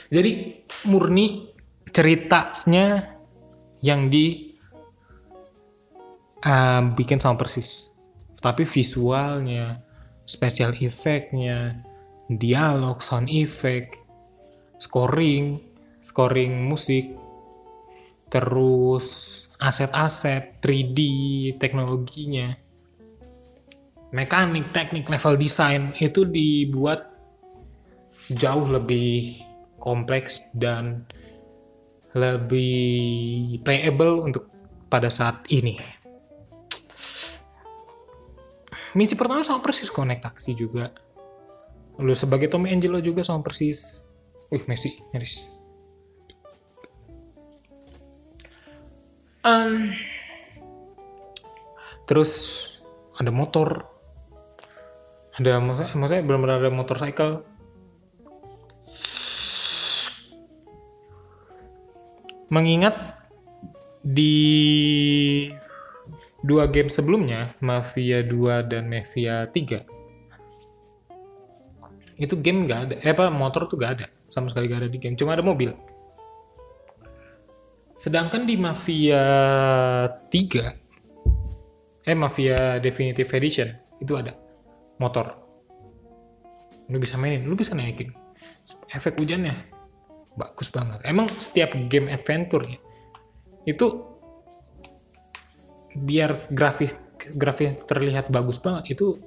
jadi 0.07 0.63
murni 0.87 1.51
ceritanya 1.91 3.19
yang 3.83 4.07
di 4.07 4.55
uh, 6.47 6.83
bikin 6.95 7.19
sama 7.19 7.41
persis. 7.41 7.99
Tapi 8.39 8.63
visualnya 8.63 9.83
special 10.23 10.75
effectnya 10.79 11.83
dialog 12.27 13.03
sound 13.03 13.31
effect 13.31 13.95
scoring 14.83 15.63
scoring 16.03 16.67
musik 16.67 17.15
terus 18.27 19.07
aset-aset 19.63 20.59
3D 20.59 21.01
teknologinya 21.63 22.53
mekanik 24.17 24.73
teknik 24.73 25.05
level 25.13 25.37
design 25.37 25.93
itu 26.01 26.25
dibuat 26.25 27.13
jauh 28.33 28.65
lebih 28.65 29.45
kompleks 29.77 30.57
dan 30.57 31.05
lebih 32.17 33.61
playable 33.61 34.25
untuk 34.25 34.49
pada 34.89 35.13
saat 35.13 35.45
ini. 35.53 35.77
Misi 38.97 39.13
pertama 39.13 39.45
sama 39.45 39.61
persis 39.61 39.93
naik 39.93 40.25
taksi 40.25 40.57
juga. 40.57 40.89
Lu 42.01 42.17
sebagai 42.17 42.49
Tommy 42.49 42.73
Angelo 42.73 42.97
juga 43.05 43.21
sama 43.21 43.45
persis. 43.45 44.09
Wih 44.49 44.65
Messi 44.65 44.97
nyaris. 45.13 45.45
Em, 49.45 49.93
terus 52.09 52.33
ada 53.21 53.29
motor 53.29 53.96
ada 55.37 55.61
maksudnya, 55.61 55.93
maksudnya 56.01 56.25
benar-benar 56.25 56.57
ada 56.65 56.73
motorcycle? 56.73 57.45
Mengingat 62.49 62.97
di 64.01 65.51
dua 66.41 66.71
game 66.71 66.89
sebelumnya 66.89 67.53
Mafia 67.59 68.23
2 68.23 68.71
dan 68.71 68.87
Mafia 68.89 69.51
3 69.51 69.83
itu 72.17 72.33
game 72.41 72.65
nggak 72.65 72.81
ada. 72.89 72.95
Eh 73.05 73.13
apa 73.13 73.29
motor 73.29 73.69
tuh 73.69 73.77
nggak 73.77 73.93
ada. 74.01 74.07
Sama 74.33 74.49
sekali 74.49 74.73
nggak 74.73 74.89
ada 74.89 74.91
di 74.91 74.97
game 74.97 75.21
cuma 75.21 75.37
ada 75.37 75.45
mobil. 75.45 75.77
Sedangkan 77.93 78.49
di 78.49 78.57
Mafia 78.57 79.21
3 80.33 82.07
eh 82.07 82.15
Mafia 82.17 82.79
Definitive 82.81 83.29
Edition 83.37 83.69
itu 84.01 84.15
ada 84.17 84.46
motor. 84.97 85.37
Lu 86.89 86.97
bisa 87.03 87.19
mainin 87.19 87.45
lu 87.45 87.59
bisa 87.59 87.75
naikin. 87.75 88.15
Efek 88.91 89.19
hujannya 89.19 89.55
bagus 90.37 90.69
banget. 90.71 91.03
Emang 91.05 91.27
setiap 91.29 91.75
game 91.89 92.13
adventure 92.13 92.63
ya 92.65 92.79
itu 93.67 94.07
biar 95.97 96.47
grafis 96.55 96.95
grafis 97.35 97.83
terlihat 97.83 98.31
bagus 98.31 98.63
banget 98.63 98.95
itu 98.95 99.19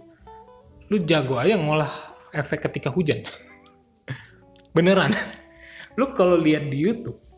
lu 0.87 0.97
jago 1.03 1.35
aja 1.35 1.59
ngolah 1.59 1.91
efek 2.31 2.71
ketika 2.71 2.89
hujan. 2.89 3.27
Beneran. 4.75 5.11
Lu 5.99 6.15
kalau 6.15 6.39
lihat 6.39 6.71
di 6.71 6.79
YouTube 6.79 7.28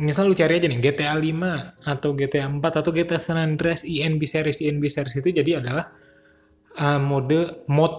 misal 0.00 0.30
lu 0.30 0.34
cari 0.36 0.56
aja 0.56 0.66
nih 0.68 0.80
GTA 0.80 1.12
5 1.16 1.84
atau 1.84 2.10
GTA 2.16 2.46
4 2.48 2.60
atau 2.62 2.90
GTA 2.92 3.20
San 3.20 3.38
Andreas 3.40 3.84
INB 3.84 4.22
series 4.24 4.62
INB 4.62 4.84
series 4.88 5.16
itu 5.20 5.28
jadi 5.32 5.60
adalah 5.60 5.92
uh, 6.78 7.00
mode 7.00 7.66
mod 7.68 7.94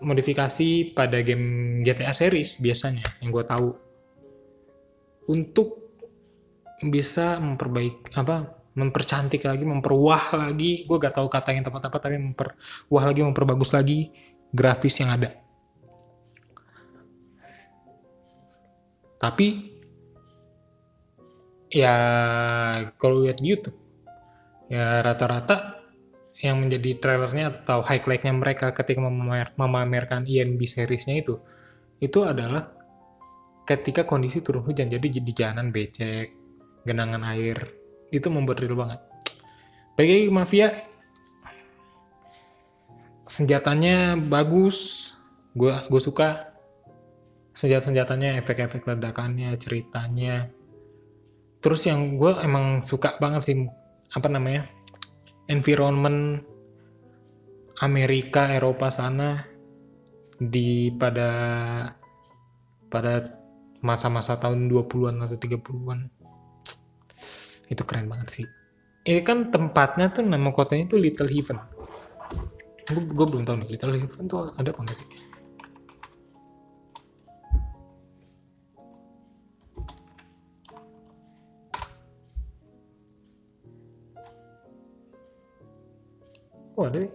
modifikasi 0.00 0.96
pada 0.96 1.20
game 1.20 1.80
GTA 1.84 2.16
series 2.16 2.56
biasanya 2.58 3.04
yang 3.20 3.30
gue 3.30 3.44
tahu. 3.44 3.70
Untuk 5.30 5.92
bisa 6.80 7.36
memperbaik 7.36 8.16
apa 8.16 8.56
mempercantik 8.72 9.44
lagi 9.44 9.68
memperwah 9.68 10.32
lagi 10.32 10.88
gue 10.88 10.96
gak 10.96 11.20
tahu 11.20 11.28
kata 11.28 11.52
yang 11.52 11.64
tepat 11.66 11.92
apa 11.92 11.98
tapi 12.00 12.16
memperwah 12.16 13.04
lagi 13.04 13.20
memperbagus 13.20 13.70
lagi 13.76 14.08
grafis 14.50 14.98
yang 15.04 15.12
ada. 15.12 15.30
Tapi 19.20 19.69
ya 21.70 21.96
kalau 22.98 23.22
lihat 23.22 23.38
di 23.38 23.54
YouTube 23.54 23.78
ya 24.66 25.02
rata-rata 25.02 25.80
yang 26.40 26.58
menjadi 26.58 26.96
trailernya 26.98 27.64
atau 27.64 27.84
highlightnya 27.84 28.32
mereka 28.32 28.72
ketika 28.72 28.98
memamer- 28.98 29.54
memamerkan 29.54 30.24
INB 30.24 30.58
seriesnya 30.66 31.20
itu 31.20 31.38
itu 32.00 32.24
adalah 32.24 32.80
ketika 33.68 34.02
kondisi 34.02 34.42
turun 34.42 34.66
hujan. 34.66 34.90
Jadi 34.90 35.22
di 35.22 35.32
jalanan 35.36 35.70
becek 35.70 36.34
genangan 36.82 37.22
air 37.30 37.70
itu 38.10 38.26
membuat 38.32 38.64
real 38.64 38.74
banget. 38.74 39.00
Bagi 39.94 40.26
mafia 40.32 40.74
senjatanya 43.28 44.18
bagus 44.18 45.12
gue 45.54 45.70
gue 45.86 46.02
suka. 46.02 46.50
Senjata 47.54 47.92
senjatanya 47.92 48.40
efek-efek 48.40 48.88
ledakannya 48.88 49.52
ceritanya 49.60 50.48
terus 51.60 51.84
yang 51.84 52.16
gue 52.16 52.40
emang 52.40 52.80
suka 52.82 53.20
banget 53.20 53.42
sih 53.44 53.56
apa 54.16 54.28
namanya 54.32 54.66
environment 55.46 56.40
Amerika 57.80 58.52
Eropa 58.52 58.92
sana 58.92 59.44
di 60.40 60.92
pada 60.96 61.30
pada 62.88 63.12
masa-masa 63.80 64.36
tahun 64.36 64.68
20-an 64.68 65.24
atau 65.24 65.36
30-an 65.36 66.00
itu 67.70 67.82
keren 67.86 68.10
banget 68.10 68.28
sih. 68.28 68.46
Ini 69.06 69.22
kan 69.22 69.48
tempatnya 69.48 70.10
tuh 70.10 70.26
nama 70.26 70.50
kotanya 70.50 70.90
tuh 70.90 70.98
Little 71.00 71.30
Heaven. 71.30 71.56
Gue 72.90 73.26
belum 73.30 73.46
tahu 73.46 73.64
nih 73.64 73.68
Little 73.78 73.94
Heaven 73.96 74.24
tuh 74.28 74.52
ada 74.52 74.68
apa 74.68 74.80
enggak 74.82 74.98
sih 74.98 75.29
Oh 86.80 86.88
ada 86.88 86.96
nih. 86.96 87.12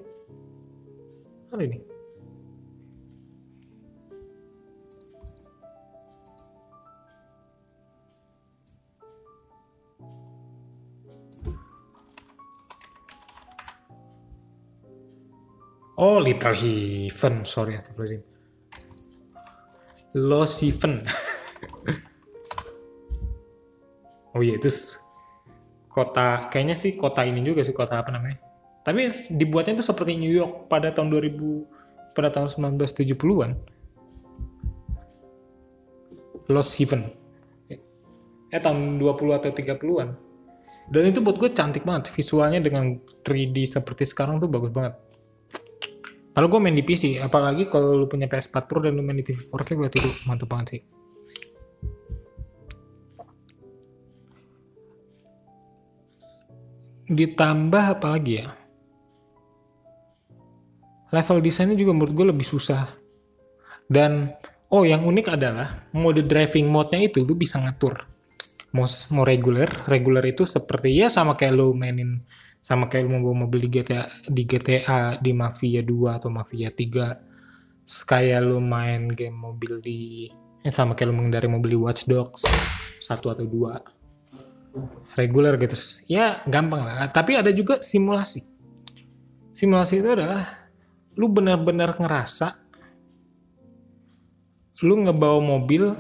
Mana 1.49 1.63
ini? 1.65 1.82
Oh, 15.97 16.21
Little 16.21 16.54
Heaven. 16.54 17.41
Sorry, 17.49 17.73
astagfirullahaladzim. 17.73 18.21
Lost 20.13 20.62
Heaven. 20.62 21.01
oh 24.38 24.45
iya, 24.45 24.62
itu 24.62 24.69
kota, 25.89 26.54
kayaknya 26.54 26.78
sih 26.78 26.93
kota 26.93 27.25
ini 27.25 27.41
juga 27.41 27.65
sih, 27.65 27.73
kota 27.73 28.06
apa 28.06 28.13
namanya. 28.13 28.44
Tapi 28.86 29.10
dibuatnya 29.34 29.82
itu 29.82 29.86
seperti 29.89 30.13
New 30.13 30.30
York 30.30 30.69
pada 30.69 30.93
tahun 30.93 31.10
2000, 31.10 32.13
pada 32.13 32.30
tahun 32.30 32.54
1970-an. 32.78 33.52
Lost 36.54 36.78
Heaven. 36.78 37.10
Eh, 38.54 38.62
tahun 38.62 39.02
20 39.02 39.34
atau 39.41 39.50
30-an. 39.50 40.10
Dan 40.86 41.10
itu 41.10 41.17
buat 41.26 41.41
gue 41.41 41.50
cantik 41.50 41.82
banget. 41.82 42.13
Visualnya 42.13 42.62
dengan 42.62 43.02
3D 43.26 43.65
seperti 43.65 44.06
sekarang 44.06 44.38
tuh 44.38 44.45
bagus 44.45 44.69
banget. 44.69 44.93
Kalau 46.36 46.45
gue 46.45 46.60
main 46.62 46.78
di 46.78 46.86
PC, 46.86 47.17
apalagi 47.17 47.65
kalau 47.71 47.98
lu 47.98 48.06
punya 48.06 48.30
PS4 48.30 48.69
Pro 48.69 48.84
dan 48.86 48.93
lu 48.93 49.02
main 49.02 49.17
di 49.17 49.26
TV 49.26 49.39
4K 49.39 49.69
berarti 49.82 49.98
itu 49.98 50.12
mantap 50.30 50.45
banget 50.52 50.67
sih. 50.78 50.82
Ditambah 57.10 57.84
apa 57.98 58.08
lagi 58.13 58.45
ya? 58.45 58.64
Level 61.15 61.39
desainnya 61.39 61.80
juga 61.80 61.95
menurut 61.95 62.12
gue 62.12 62.28
lebih 62.36 62.43
susah. 62.43 62.84
Dan 63.88 64.36
oh 64.67 64.84
yang 64.84 65.08
unik 65.08 65.39
adalah 65.39 65.88
mode 65.95 66.28
driving 66.28 66.67
mode-nya 66.67 67.08
itu 67.08 67.23
lu 67.23 67.39
bisa 67.39 67.63
ngatur. 67.63 68.04
Mau 68.75 68.84
mau 69.15 69.23
reguler, 69.23 69.71
reguler 69.88 70.36
itu 70.36 70.43
seperti 70.43 70.91
ya 70.91 71.08
sama 71.08 71.39
kayak 71.39 71.56
lu 71.56 71.71
mainin 71.71 72.28
sama 72.60 72.91
kayak 72.91 73.08
lu 73.08 73.15
mau 73.15 73.32
mobil 73.32 73.69
di 73.69 73.80
GTA 73.80 74.10
di 74.28 74.43
GTA 74.43 75.21
di 75.21 75.32
Mafia 75.32 75.80
2 75.80 76.17
atau 76.19 76.28
Mafia 76.28 76.73
3 76.73 77.86
kayak 77.86 78.39
lu 78.41 78.58
main 78.58 79.08
game 79.08 79.38
mobil 79.38 79.80
di 79.80 80.28
eh, 80.65 80.73
sama 80.73 80.97
kayak 80.97 81.13
lu 81.13 81.15
mengendari 81.21 81.45
mobil 81.45 81.78
di 81.78 81.80
Watch 81.80 82.10
Dogs 82.10 82.43
satu 83.06 83.30
atau 83.30 83.45
dua. 83.45 83.86
Reguler 85.15 85.56
gitu. 85.62 85.78
Ya 86.10 86.41
gampang 86.49 86.84
lah. 86.84 87.08
Tapi 87.13 87.38
ada 87.38 87.54
juga 87.54 87.80
simulasi. 87.80 88.43
Simulasi 89.54 90.01
itu 90.04 90.10
adalah 90.10 90.64
lu 91.15 91.32
benar-benar 91.32 91.95
ngerasa 91.95 92.51
lu 94.84 95.08
ngebawa 95.08 95.39
mobil 95.39 95.95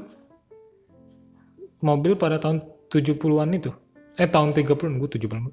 mobil 1.79 2.13
pada 2.19 2.39
tahun 2.39 2.63
70-an 2.91 3.49
itu? 3.55 3.71
Eh 4.19 4.27
tahun 4.27 4.51
30-an 4.51 4.99
gue 4.99 5.09
70-an 5.15 5.51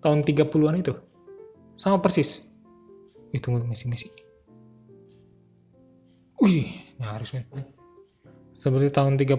tahun 0.00 0.18
30-an 0.24 0.76
itu. 0.80 0.94
Sama 1.76 2.00
persis. 2.00 2.52
Itu 3.32 3.48
misi-misi 3.52 4.12
wih 6.42 6.74
nyaris 6.98 7.38
men. 7.38 7.46
Seperti 8.58 8.90
tahun 8.90 9.14
30 9.14 9.38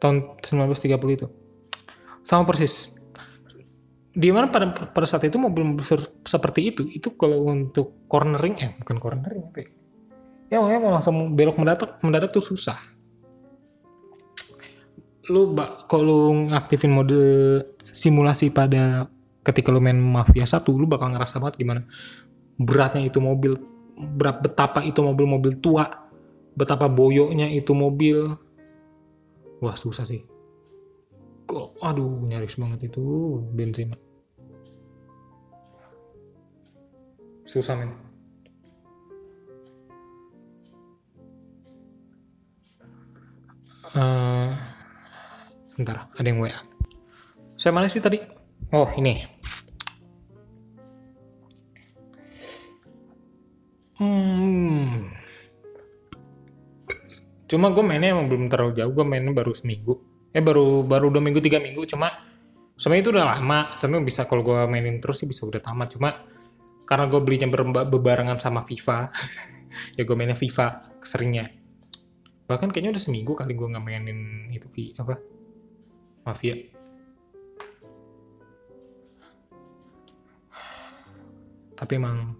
tahun 0.00 0.16
1930 0.40 1.18
itu. 1.20 1.26
Sama 2.24 2.48
persis 2.48 2.99
di 4.10 4.28
mana 4.34 4.50
pada 4.50 4.74
pada 4.74 5.06
saat 5.06 5.22
itu 5.30 5.38
ser- 5.86 6.10
seperti 6.26 6.74
itu 6.74 6.82
itu 6.90 7.14
kalau 7.14 7.46
untuk 7.46 8.10
cornering 8.10 8.58
eh 8.58 8.70
bukan 8.82 8.96
cornering 8.98 9.42
apa 9.46 9.58
ya 9.62 9.70
ya 10.50 10.56
makanya 10.58 10.80
mau 10.82 10.90
langsung 10.90 11.38
belok 11.38 11.56
mendadak 11.62 11.90
mendadak 12.02 12.30
tuh 12.34 12.42
susah. 12.42 12.74
Lu 15.30 15.54
ba- 15.54 15.86
kalau 15.86 16.34
ngaktifin 16.50 16.90
mode 16.90 17.22
simulasi 17.94 18.50
pada 18.50 19.06
ketika 19.46 19.70
lu 19.70 19.78
main 19.78 19.96
Mafia 19.96 20.42
1 20.42 20.66
lu 20.74 20.90
bakal 20.90 21.14
ngerasa 21.14 21.38
banget 21.38 21.62
gimana. 21.62 21.86
Beratnya 22.58 23.06
itu 23.06 23.22
mobil 23.22 23.54
berat 23.94 24.42
betapa 24.42 24.82
itu 24.82 24.98
mobil-mobil 25.06 25.62
tua 25.62 25.86
betapa 26.58 26.90
boyoknya 26.90 27.46
itu 27.46 27.70
mobil. 27.70 28.34
Wah 29.62 29.78
susah 29.78 30.02
sih 30.02 30.29
kok 31.50 31.70
aduh 31.82 32.22
nyaris 32.26 32.56
banget 32.56 32.90
itu 32.90 33.04
bensin 33.54 33.94
susah 37.46 37.76
men 37.78 37.92
Eh, 43.90 44.50
sebentar 45.66 46.06
ada 46.14 46.22
yang 46.30 46.38
WA 46.38 46.54
saya 47.60 47.76
mana 47.76 47.92
sih 47.92 48.00
tadi? 48.00 48.16
Oh 48.72 48.88
ini. 48.96 49.20
Hmm. 54.00 55.12
Cuma 57.44 57.68
gue 57.68 57.84
mainnya 57.84 58.16
emang 58.16 58.32
belum 58.32 58.48
terlalu 58.48 58.80
jauh, 58.80 58.96
gue 58.96 59.04
mainnya 59.04 59.36
baru 59.36 59.52
seminggu. 59.52 60.09
Eh 60.30 60.42
baru 60.42 60.86
baru 60.86 61.10
dua 61.10 61.22
minggu 61.22 61.42
tiga 61.42 61.58
minggu, 61.58 61.82
cuma 61.90 62.10
sebenarnya 62.78 63.02
itu 63.02 63.10
udah 63.10 63.26
lama. 63.26 63.60
Sebenarnya 63.78 64.06
bisa 64.06 64.20
kalau 64.30 64.46
gue 64.46 64.58
mainin 64.70 65.02
terus 65.02 65.22
sih 65.22 65.28
bisa 65.28 65.42
udah 65.46 65.58
tamat. 65.58 65.98
Cuma 65.98 66.14
karena 66.86 67.06
gue 67.10 67.20
belinya 67.22 67.48
bebarengan 67.86 68.38
sama 68.38 68.62
FIFA, 68.66 69.10
ya 69.98 70.02
gue 70.06 70.16
mainnya 70.18 70.38
FIFA 70.38 70.98
seringnya. 71.02 71.50
Bahkan 72.50 72.74
kayaknya 72.74 72.98
udah 72.98 73.02
seminggu 73.02 73.38
kali 73.38 73.54
gue 73.54 73.66
nggak 73.66 73.82
mainin 73.82 74.50
itu 74.50 74.66
apa 74.98 75.18
Mafia. 76.26 76.58
Tapi 81.78 81.92
emang 81.96 82.36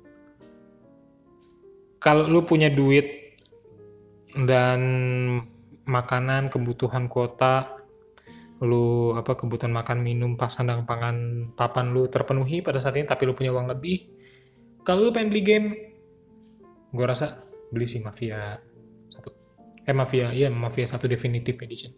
kalau 1.96 2.28
lu 2.28 2.44
punya 2.44 2.68
duit 2.68 3.40
dan 4.36 4.80
makanan 5.88 6.52
kebutuhan 6.52 7.08
kota 7.08 7.79
lu 8.60 9.16
apa 9.16 9.40
kebutuhan 9.40 9.72
makan 9.72 10.04
minum 10.04 10.36
pas 10.36 10.52
sandang 10.52 10.84
pangan 10.84 11.48
papan 11.56 11.96
lu 11.96 12.08
terpenuhi 12.12 12.60
pada 12.60 12.80
saat 12.80 12.96
ini 13.00 13.08
tapi 13.08 13.24
lu 13.24 13.32
punya 13.32 13.56
uang 13.56 13.72
lebih 13.72 14.12
kalau 14.84 15.08
lu 15.08 15.10
pengen 15.12 15.32
beli 15.32 15.42
game 15.42 15.66
gue 16.92 17.06
rasa 17.06 17.40
beli 17.72 17.88
sih 17.88 18.04
Mafia 18.04 18.60
satu 19.08 19.30
eh 19.88 19.96
Mafia 19.96 20.32
iya 20.36 20.52
Mafia 20.52 20.84
satu 20.84 21.08
Definitive 21.08 21.56
Edition 21.64 21.92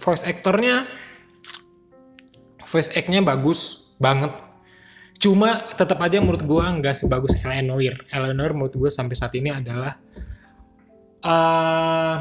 voice 0.00 0.24
actornya 0.24 0.88
voice 2.70 2.90
act-nya 2.94 3.20
bagus 3.20 3.92
banget. 3.98 4.32
Cuma 5.20 5.68
tetap 5.76 6.00
aja 6.00 6.22
menurut 6.22 6.40
gua 6.46 6.72
nggak 6.72 6.96
sebagus 6.96 7.36
Eleanor. 7.44 8.00
Eleanor 8.08 8.50
menurut 8.56 8.74
gua 8.78 8.90
sampai 8.94 9.18
saat 9.18 9.36
ini 9.36 9.52
adalah 9.52 10.00
uh, 11.24 12.16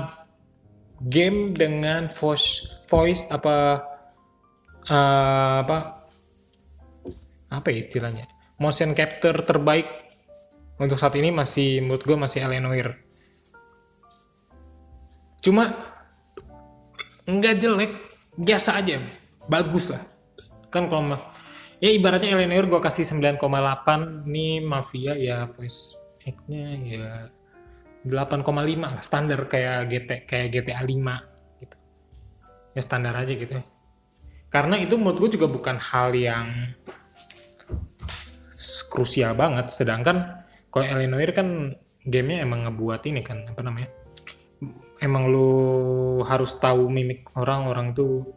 game 1.04 1.56
dengan 1.56 2.12
voice 2.12 2.84
voice 2.88 3.32
apa 3.32 3.84
uh, 4.88 5.56
apa? 5.64 5.78
Apa 7.50 7.68
ya 7.74 7.80
istilahnya? 7.82 8.26
Motion 8.60 8.94
capture 8.94 9.42
terbaik 9.42 9.88
untuk 10.78 11.00
saat 11.00 11.16
ini 11.16 11.32
masih 11.32 11.82
menurut 11.84 12.04
gua 12.04 12.18
masih 12.28 12.44
Eleanor. 12.44 12.96
Cuma 15.40 15.72
nggak 17.24 17.56
jelek, 17.64 17.92
biasa 18.36 18.84
aja, 18.84 19.00
bagus 19.48 19.90
lah. 19.90 20.04
Kan 20.68 20.92
kalau 20.92 21.16
ya 21.80 21.90
ibaratnya 21.90 22.36
Eleanor 22.36 22.68
gue 22.68 22.82
kasih 22.84 23.08
9,8 23.08 24.28
nih 24.28 24.60
Mafia 24.60 25.16
ya 25.16 25.48
voice 25.48 25.96
act-nya 26.28 26.76
ya 26.84 27.08
8,5 28.08 28.48
lah 28.80 28.96
standar 29.04 29.40
kayak 29.52 29.92
GT 29.92 30.10
kayak 30.24 30.48
GTA 30.56 30.82
5 30.88 31.60
gitu. 31.60 31.78
Ya 32.76 32.82
standar 32.82 33.14
aja 33.20 33.34
gitu 33.36 33.52
ya. 33.60 33.64
Karena 34.48 34.80
itu 34.80 34.96
menurut 34.96 35.20
gue 35.28 35.36
juga 35.36 35.52
bukan 35.52 35.76
hal 35.76 36.16
yang 36.16 36.48
krusial 38.88 39.36
banget. 39.36 39.70
Sedangkan 39.70 40.48
kalau 40.72 40.86
Eleanor 40.88 41.32
kan 41.36 41.76
gamenya 42.08 42.48
emang 42.48 42.64
ngebuat 42.64 43.04
ini 43.12 43.22
kan 43.22 43.44
apa 43.52 43.62
namanya? 43.62 43.92
Emang 45.00 45.32
lu 45.32 45.50
harus 46.24 46.56
tahu 46.60 46.88
mimik 46.88 47.28
orang 47.36 47.68
orang 47.68 47.88
tuh 47.96 48.28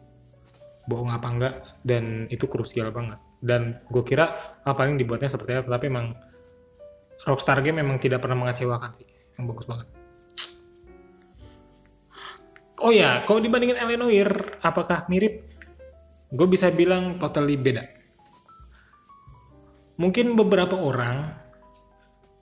bohong 0.87 1.11
apa 1.11 1.27
enggak 1.31 1.55
dan 1.87 2.27
itu 2.27 2.51
krusial 2.51 2.91
banget. 2.91 3.19
Dan 3.39 3.79
gue 3.87 4.03
kira 4.03 4.59
ah, 4.63 4.75
paling 4.75 4.99
dibuatnya 4.99 5.31
seperti 5.31 5.63
apa 5.63 5.67
tapi 5.71 5.87
emang 5.87 6.15
Rockstar 7.23 7.63
Game 7.63 7.79
memang 7.79 7.99
tidak 7.99 8.19
pernah 8.23 8.39
mengecewakan 8.43 8.91
sih 8.95 9.12
yang 9.37 9.45
bagus 9.49 9.65
banget. 9.65 9.87
Oh 12.83 12.91
ya 12.91 13.23
kalau 13.23 13.39
dibandingin 13.39 13.79
Eleanor 13.79 14.59
apakah 14.59 15.07
mirip? 15.07 15.47
Gue 16.33 16.47
bisa 16.49 16.67
bilang 16.73 17.21
totally 17.21 17.55
beda. 17.55 17.85
Mungkin 19.95 20.33
beberapa 20.35 20.75
orang 20.75 21.31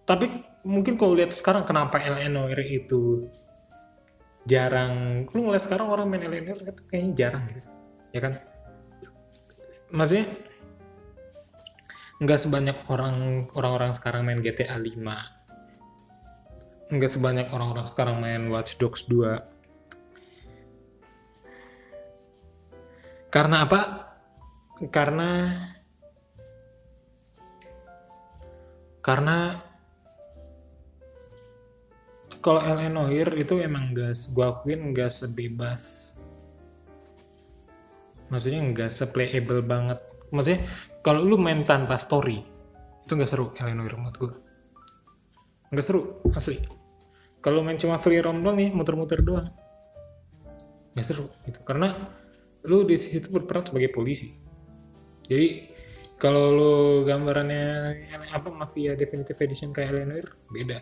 tapi 0.08 0.28
mungkin 0.66 0.98
kalau 0.98 1.14
lihat 1.14 1.32
sekarang 1.32 1.64
kenapa 1.64 2.02
Eleanor 2.02 2.58
itu 2.58 3.30
jarang 4.50 5.26
lu 5.30 5.46
ngeliat 5.46 5.62
sekarang 5.62 5.94
orang 5.94 6.10
main 6.10 6.26
Eleanor 6.26 6.58
kayaknya 6.89 7.12
jarang 7.14 7.44
gitu 7.54 7.70
ya 8.12 8.20
kan? 8.20 8.34
Maksudnya 9.92 10.26
nggak 12.22 12.39
sebanyak 12.39 12.78
orang 12.89 13.46
orang-orang 13.58 13.92
sekarang 13.98 14.22
main 14.26 14.42
GTA 14.46 14.78
5 14.78 15.41
nggak 16.92 17.12
sebanyak 17.12 17.48
orang-orang 17.56 17.88
sekarang 17.88 18.20
main 18.20 18.52
Watch 18.52 18.76
Dogs 18.76 19.08
2 19.08 19.52
karena 23.32 23.64
apa? 23.64 24.12
Karena 24.92 25.56
karena 29.00 29.56
kalau 32.44 32.60
LN 32.60 33.00
itu 33.39 33.64
emang 33.64 33.96
gak 33.96 34.20
gua 34.36 34.60
akuin 34.60 34.92
gak 34.92 35.16
sebebas. 35.16 36.12
Maksudnya 38.28 38.60
nggak 38.68 38.92
seplayable 38.92 39.64
banget. 39.64 40.00
Maksudnya 40.36 40.68
kalau 41.00 41.24
lu 41.24 41.39
main 41.39 41.64
tanpa 41.64 41.96
story 42.04 42.44
itu 43.08 43.12
nggak 43.16 43.32
seru 43.32 43.56
LN 43.56 43.80
Oir 43.80 43.96
menurut 43.96 44.18
gua. 44.20 44.34
Nggak 45.72 45.86
seru 45.88 46.20
asli 46.36 46.81
kalau 47.42 47.66
main 47.66 47.78
cuma 47.82 47.98
free 47.98 48.22
roam 48.22 48.46
doang 48.46 48.58
nih 48.62 48.70
muter-muter 48.70 49.20
doang. 49.26 49.50
Nggak 50.94 51.06
seru 51.06 51.26
gitu. 51.50 51.60
Karena 51.66 51.98
lu 52.70 52.86
di 52.86 52.96
situ 53.02 53.28
berperan 53.34 53.66
sebagai 53.66 53.89
polisi. 53.89 54.30
Jadi 55.26 55.74
kalau 56.22 56.54
lu 56.54 56.74
gambarannya 57.02 57.98
apa 58.30 58.54
mafia 58.54 58.94
definitive 58.94 59.42
edition 59.42 59.74
kayak 59.74 59.89
Eleanor 59.89 60.30
beda. 60.54 60.78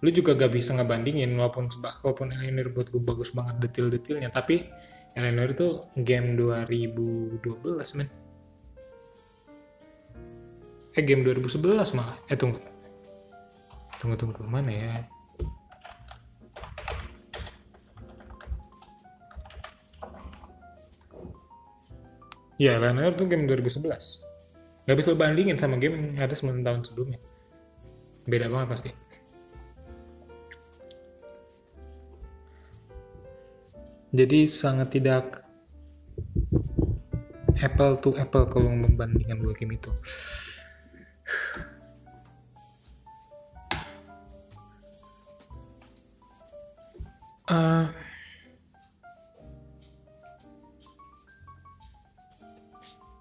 Lu 0.00 0.08
juga 0.14 0.32
gak 0.32 0.56
bisa 0.56 0.72
ngebandingin 0.78 1.34
walaupun 1.36 1.68
walaupun 2.06 2.32
Eleanor 2.32 2.72
buat 2.72 2.88
gue 2.88 3.02
bagus 3.02 3.34
banget 3.36 3.60
detail-detailnya 3.60 4.30
tapi 4.32 4.64
Eleanor 5.18 5.50
itu 5.50 5.68
game 6.06 6.38
2012 6.38 7.42
men. 7.98 8.08
Eh 10.94 11.02
game 11.02 11.26
2011 11.26 11.98
malah. 11.98 12.16
Eh 12.30 12.38
tunggu. 12.38 12.62
Tunggu 13.98 14.16
tunggu. 14.16 14.46
Mana 14.46 14.70
ya 14.70 14.94
Ya, 22.60 22.76
Eleanor 22.76 23.16
tuh 23.16 23.24
game 23.24 23.48
2011. 23.48 23.88
Gak 24.84 24.98
bisa 25.00 25.16
bandingin 25.16 25.56
sama 25.56 25.80
game 25.80 25.96
yang 25.96 26.28
ada 26.28 26.36
9 26.36 26.60
tahun 26.60 26.84
sebelumnya. 26.84 27.16
Beda 28.28 28.52
banget 28.52 28.68
pasti. 28.76 28.90
Jadi 34.12 34.44
sangat 34.44 34.92
tidak 34.92 35.40
apple 37.64 37.96
to 38.04 38.12
apple 38.20 38.44
kalau 38.52 38.68
membandingkan 38.76 39.40
dua 39.40 39.56
game 39.56 39.80
itu. 39.80 39.88
Uh, 47.48 47.88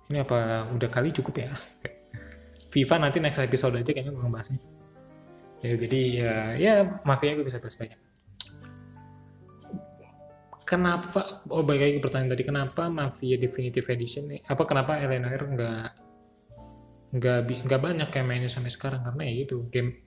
ini 0.10 0.18
apa 0.26 0.66
udah 0.74 0.89
kali 0.89 1.14
cukup 1.14 1.45
ya? 1.45 1.53
FIFA 2.70 2.95
nanti 3.01 3.18
next 3.18 3.41
episode 3.41 3.78
aja 3.78 3.89
kayaknya 3.89 4.14
gue 4.14 4.22
ngebahasnya 4.22 4.60
ya, 5.66 5.74
jadi 5.76 5.99
ya 6.14 6.36
ya 6.55 6.74
mafia 7.03 7.34
gue 7.34 7.45
bisa 7.45 7.57
bahas 7.57 7.76
banyak. 7.76 7.99
Kenapa 10.70 11.41
oh 11.49 11.66
baik 11.66 11.82
lagi 11.82 11.97
pertanyaan 11.97 12.32
tadi 12.38 12.43
kenapa 12.45 12.84
mafia 12.93 13.41
definitive 13.41 13.89
edition 13.89 14.30
apa 14.45 14.64
kenapa 14.70 15.01
Eleanor 15.01 15.41
nggak 15.49 15.89
nggak 17.10 17.39
nggak 17.66 17.82
banyak 17.82 18.10
yang 18.14 18.28
mainin 18.30 18.51
sampai 18.53 18.70
sekarang? 18.70 19.01
Karena 19.01 19.22
ya 19.26 19.34
gitu 19.45 19.66
game 19.74 19.97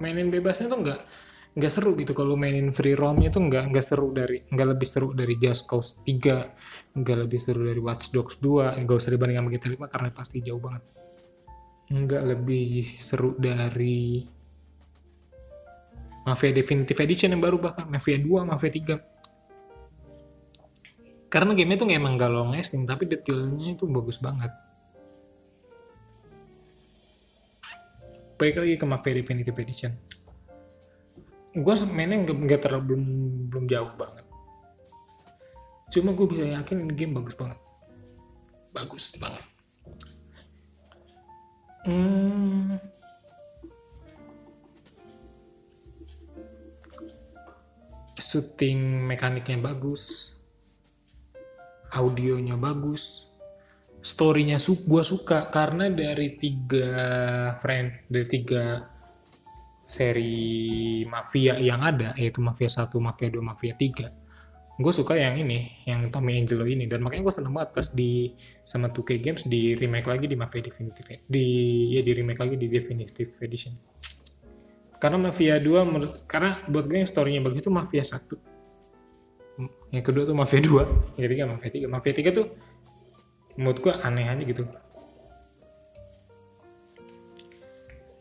mainin 0.00 0.32
bebasnya 0.32 0.72
tuh 0.72 0.80
nggak 0.80 1.00
nggak 1.56 1.72
seru 1.72 1.96
gitu 1.96 2.12
kalau 2.12 2.36
mainin 2.36 2.68
free 2.68 2.92
roamnya 2.92 3.32
tuh 3.32 3.48
nggak 3.48 3.72
nggak 3.72 3.80
seru 3.80 4.12
dari 4.12 4.44
nggak 4.44 4.76
lebih 4.76 4.84
seru 4.84 5.16
dari 5.16 5.40
Just 5.40 5.64
Cause 5.64 6.04
3 6.04 7.00
nggak 7.00 7.16
lebih 7.24 7.40
seru 7.40 7.64
dari 7.64 7.80
Watch 7.80 8.12
Dogs 8.12 8.36
2 8.44 8.76
nggak 8.84 8.96
usah 9.00 9.08
dibanding 9.08 9.40
sama 9.40 9.48
GTA 9.48 9.88
5 9.88 9.88
karena 9.88 10.12
pasti 10.12 10.44
jauh 10.44 10.60
banget. 10.60 10.84
Nggak 11.88 12.22
lebih 12.28 12.84
seru 13.00 13.40
dari 13.40 14.20
Mafia 16.28 16.52
Definitive 16.52 17.00
Edition 17.00 17.32
yang 17.32 17.40
baru 17.40 17.56
bahkan 17.56 17.88
Mafia 17.88 18.20
2 18.20 18.44
Mafia 18.44 18.76
3 18.76 21.32
karena 21.32 21.56
game 21.56 21.72
itu 21.72 21.88
emang 21.88 22.20
gak 22.20 22.28
long 22.30 22.52
lasting 22.52 22.84
tapi 22.84 23.08
detailnya 23.08 23.72
itu 23.72 23.88
bagus 23.88 24.20
banget. 24.20 24.52
Baik 28.36 28.60
lagi 28.60 28.76
ke 28.76 28.84
Mafia 28.84 29.16
Definitive 29.16 29.56
Edition 29.56 30.05
gue 31.56 31.74
mainnya 31.88 32.20
nggak 32.20 32.60
terlalu 32.60 32.82
belum 32.92 33.04
belum 33.48 33.64
jauh 33.64 33.92
banget. 33.96 34.24
Cuma 35.88 36.12
gue 36.12 36.26
bisa 36.28 36.44
yakin 36.44 36.84
ini 36.84 36.92
game 36.92 37.16
bagus 37.16 37.32
banget. 37.32 37.58
Bagus 38.76 39.04
banget. 39.16 39.44
Hmm. 41.86 42.76
shooting 48.16 49.06
mekaniknya 49.06 49.60
bagus. 49.60 50.34
Audionya 51.94 52.58
bagus. 52.58 53.32
Storynya 54.02 54.58
su 54.58 54.82
gue 54.82 55.02
suka 55.02 55.50
karena 55.50 55.90
dari 55.90 56.34
tiga 56.38 56.90
friend 57.58 58.06
dari 58.10 58.26
tiga 58.26 58.78
seri 59.86 61.06
mafia 61.06 61.54
yang 61.62 61.80
ada 61.80 62.12
yaitu 62.18 62.42
mafia 62.42 62.66
1, 62.66 62.90
mafia 62.98 63.28
2, 63.30 63.38
mafia 63.40 63.72
3 63.72 64.26
gue 64.76 64.92
suka 64.92 65.16
yang 65.16 65.40
ini 65.40 65.72
yang 65.88 66.04
Tommy 66.12 66.36
Angelo 66.36 66.68
ini. 66.68 66.84
Dan 66.84 67.00
makanya 67.00 67.24
gue 67.24 67.34
seneng 67.34 67.56
banget 67.56 67.72
pas 67.72 67.88
di 67.96 68.36
sama 68.60 68.92
2K 68.92 69.10
Games 69.24 69.42
di 69.48 69.72
remake 69.72 70.04
lagi 70.04 70.28
di 70.28 70.36
Mafia 70.36 70.60
Definitive 70.60 71.24
di 71.24 71.46
ya 71.96 72.04
di 72.04 72.12
remake 72.12 72.40
lagi 72.44 72.60
di 72.60 72.68
Definitive 72.68 73.40
Edition. 73.40 73.72
Karena 75.00 75.16
Mafia 75.16 75.56
2 75.56 76.28
karena 76.28 76.60
buat 76.68 76.84
gue 76.84 77.00
yang 77.00 77.08
storynya 77.08 77.40
bagus 77.40 77.64
itu 77.64 77.72
Mafia 77.72 78.04
1 78.04 78.56
yang 79.92 80.04
kedua 80.04 80.28
tuh 80.28 80.36
Mafia 80.36 80.60
2 80.60 81.16
yang 81.16 81.24
ketiga 81.24 81.46
Mafia 81.48 81.70
3 81.88 81.88
Mafia 81.88 82.12
3 82.12 82.36
tuh 82.36 82.46
menurut 83.56 83.78
gue 83.80 83.92
aneh 84.04 84.28
aja 84.28 84.42
gitu 84.44 84.68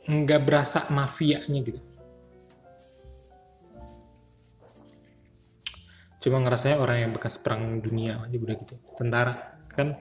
nggak 0.05 0.41
berasa 0.45 0.85
mafianya 0.93 1.59
gitu. 1.65 1.81
Cuma 6.21 6.41
ngerasanya 6.41 6.81
orang 6.81 6.97
yang 7.05 7.11
bekas 7.13 7.37
perang 7.37 7.81
dunia 7.81 8.21
aja 8.25 8.37
udah 8.37 8.55
gitu. 8.57 8.75
Tentara 8.97 9.33
kan? 9.69 9.93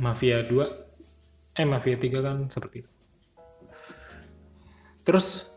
Mafia 0.00 0.44
2 0.44 1.60
eh 1.60 1.66
mafia 1.68 1.96
3 2.00 2.24
kan 2.24 2.36
seperti 2.48 2.84
itu. 2.84 2.92
Terus 5.04 5.48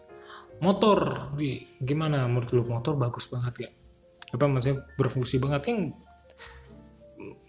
motor. 0.60 1.32
Gimana 1.80 2.28
menurut 2.28 2.50
lu? 2.52 2.64
Motor 2.68 3.00
bagus 3.00 3.32
banget 3.32 3.68
ya 3.68 3.72
apa 4.34 4.50
maksudnya 4.50 4.82
berfungsi 4.98 5.38
banget? 5.38 5.62
Yang 5.70 5.82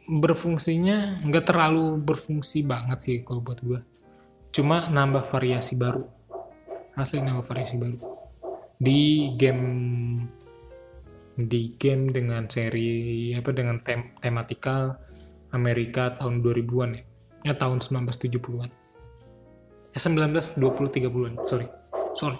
berfungsinya 0.04 1.24
nggak 1.24 1.44
terlalu 1.48 1.96
berfungsi 2.04 2.60
banget 2.68 2.98
sih 3.00 3.16
kalau 3.24 3.40
buat 3.40 3.64
gue 3.64 3.80
cuma 4.54 4.86
nambah 4.86 5.26
variasi 5.26 5.74
baru. 5.74 6.06
Asli 6.94 7.18
nambah 7.18 7.42
variasi 7.42 7.74
baru. 7.74 7.98
Di 8.78 9.34
game 9.34 9.66
di 11.34 11.74
game 11.74 12.14
dengan 12.14 12.46
seri 12.46 13.34
apa 13.34 13.50
dengan 13.50 13.82
tem 13.82 14.14
tematikal 14.22 14.94
Amerika 15.50 16.14
tahun 16.14 16.38
2000-an 16.46 16.90
ya. 16.94 17.02
Ya 17.44 17.52
tahun 17.58 17.82
1970-an 17.82 18.70
ya 19.94 19.98
19 19.98 20.58
20 20.58 20.58
30-an 20.58 21.34
sorry. 21.50 21.66
Sorry. 22.14 22.38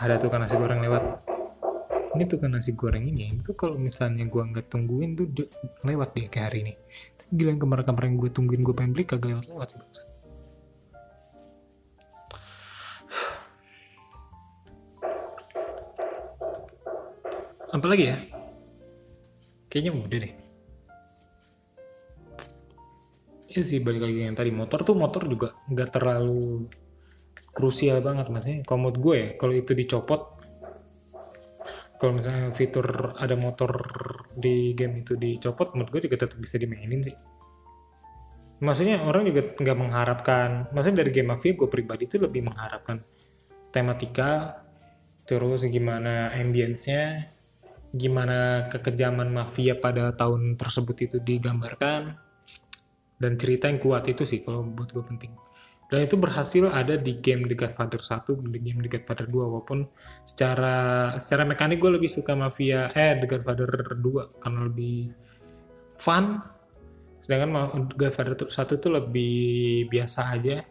Ada 0.00 0.16
tuh 0.16 0.32
kan 0.32 0.44
nasi 0.44 0.56
goreng 0.56 0.80
lewat. 0.80 1.04
Ini 2.16 2.24
tuh 2.28 2.40
kan 2.40 2.52
nasi 2.56 2.72
goreng 2.72 3.04
ini 3.04 3.36
itu 3.36 3.52
kalau 3.56 3.76
misalnya 3.80 4.24
gua 4.28 4.48
nggak 4.48 4.68
tungguin 4.72 5.16
tuh 5.16 5.28
lewat 5.84 6.16
dia 6.16 6.28
kayak 6.28 6.46
hari 6.52 6.58
ini 6.68 6.74
gila 7.30 7.54
yang 7.54 7.62
kemarin-kemarin 7.62 8.18
gue 8.18 8.30
tungguin 8.34 8.62
gue 8.66 8.74
pengen 8.74 8.92
beli 8.94 9.04
kagak 9.06 9.30
lewat-lewat 9.32 9.68
sih 9.74 10.10
apa 17.70 17.86
lagi 17.86 18.04
ya? 18.10 18.18
Kayaknya 19.70 19.92
udah 19.94 20.18
deh. 20.26 20.34
Ya 23.50 23.62
sih 23.66 23.78
balik 23.82 24.02
lagi 24.06 24.26
yang 24.26 24.34
tadi 24.34 24.50
motor 24.54 24.82
tuh 24.82 24.94
motor 24.98 25.26
juga 25.26 25.54
nggak 25.70 25.90
terlalu 25.90 26.66
krusial 27.54 28.02
banget 28.02 28.26
maksudnya. 28.30 28.66
Kalau 28.66 28.90
gue 28.90 29.14
ya 29.14 29.28
kalau 29.38 29.54
itu 29.54 29.74
dicopot 29.74 30.39
kalau 32.00 32.16
misalnya 32.16 32.48
fitur 32.56 33.12
ada 33.20 33.36
motor 33.36 33.70
di 34.32 34.72
game 34.72 35.04
itu 35.04 35.20
dicopot 35.20 35.76
menurut 35.76 35.92
gue 35.92 36.08
juga 36.08 36.24
tetap 36.24 36.40
bisa 36.40 36.56
dimainin 36.56 37.04
sih. 37.04 37.16
Maksudnya 38.60 39.04
orang 39.04 39.28
juga 39.28 39.52
nggak 39.52 39.76
mengharapkan 39.76 40.48
maksudnya 40.72 41.04
dari 41.04 41.12
game 41.12 41.36
mafia 41.36 41.52
gue 41.52 41.68
pribadi 41.68 42.08
itu 42.08 42.16
lebih 42.16 42.48
mengharapkan 42.48 43.04
tematika 43.68 44.64
terus 45.28 45.62
gimana 45.68 46.32
ambience-nya 46.34 47.30
gimana 47.94 48.70
kekejaman 48.70 49.30
mafia 49.30 49.78
pada 49.78 50.14
tahun 50.14 50.56
tersebut 50.56 50.96
itu 51.10 51.16
digambarkan 51.22 52.16
dan 53.20 53.32
cerita 53.36 53.68
yang 53.68 53.78
kuat 53.82 54.08
itu 54.08 54.24
sih 54.24 54.40
kalau 54.40 54.64
buat 54.64 54.90
gue 54.90 55.04
penting 55.04 55.32
dan 55.90 56.06
itu 56.06 56.14
berhasil 56.14 56.70
ada 56.70 56.94
di 56.94 57.18
game 57.18 57.50
The 57.50 57.58
Godfather 57.58 57.98
1 57.98 58.46
di 58.46 58.58
game 58.62 58.78
The 58.86 58.90
Godfather 58.94 59.26
2 59.26 59.34
walaupun 59.34 59.90
secara 60.22 61.10
secara 61.18 61.42
mekanik 61.42 61.82
gue 61.82 61.98
lebih 61.98 62.06
suka 62.06 62.38
Mafia 62.38 62.94
eh 62.94 63.18
The 63.18 63.26
Godfather 63.26 63.98
2 63.98 64.38
karena 64.38 64.60
lebih 64.70 65.10
fun. 65.98 66.38
Sedangkan 67.26 67.50
The 67.90 67.96
Godfather 68.06 68.38
1 68.38 68.54
tuh 68.78 68.90
lebih 68.94 69.90
biasa 69.90 70.20
aja. 70.30 70.62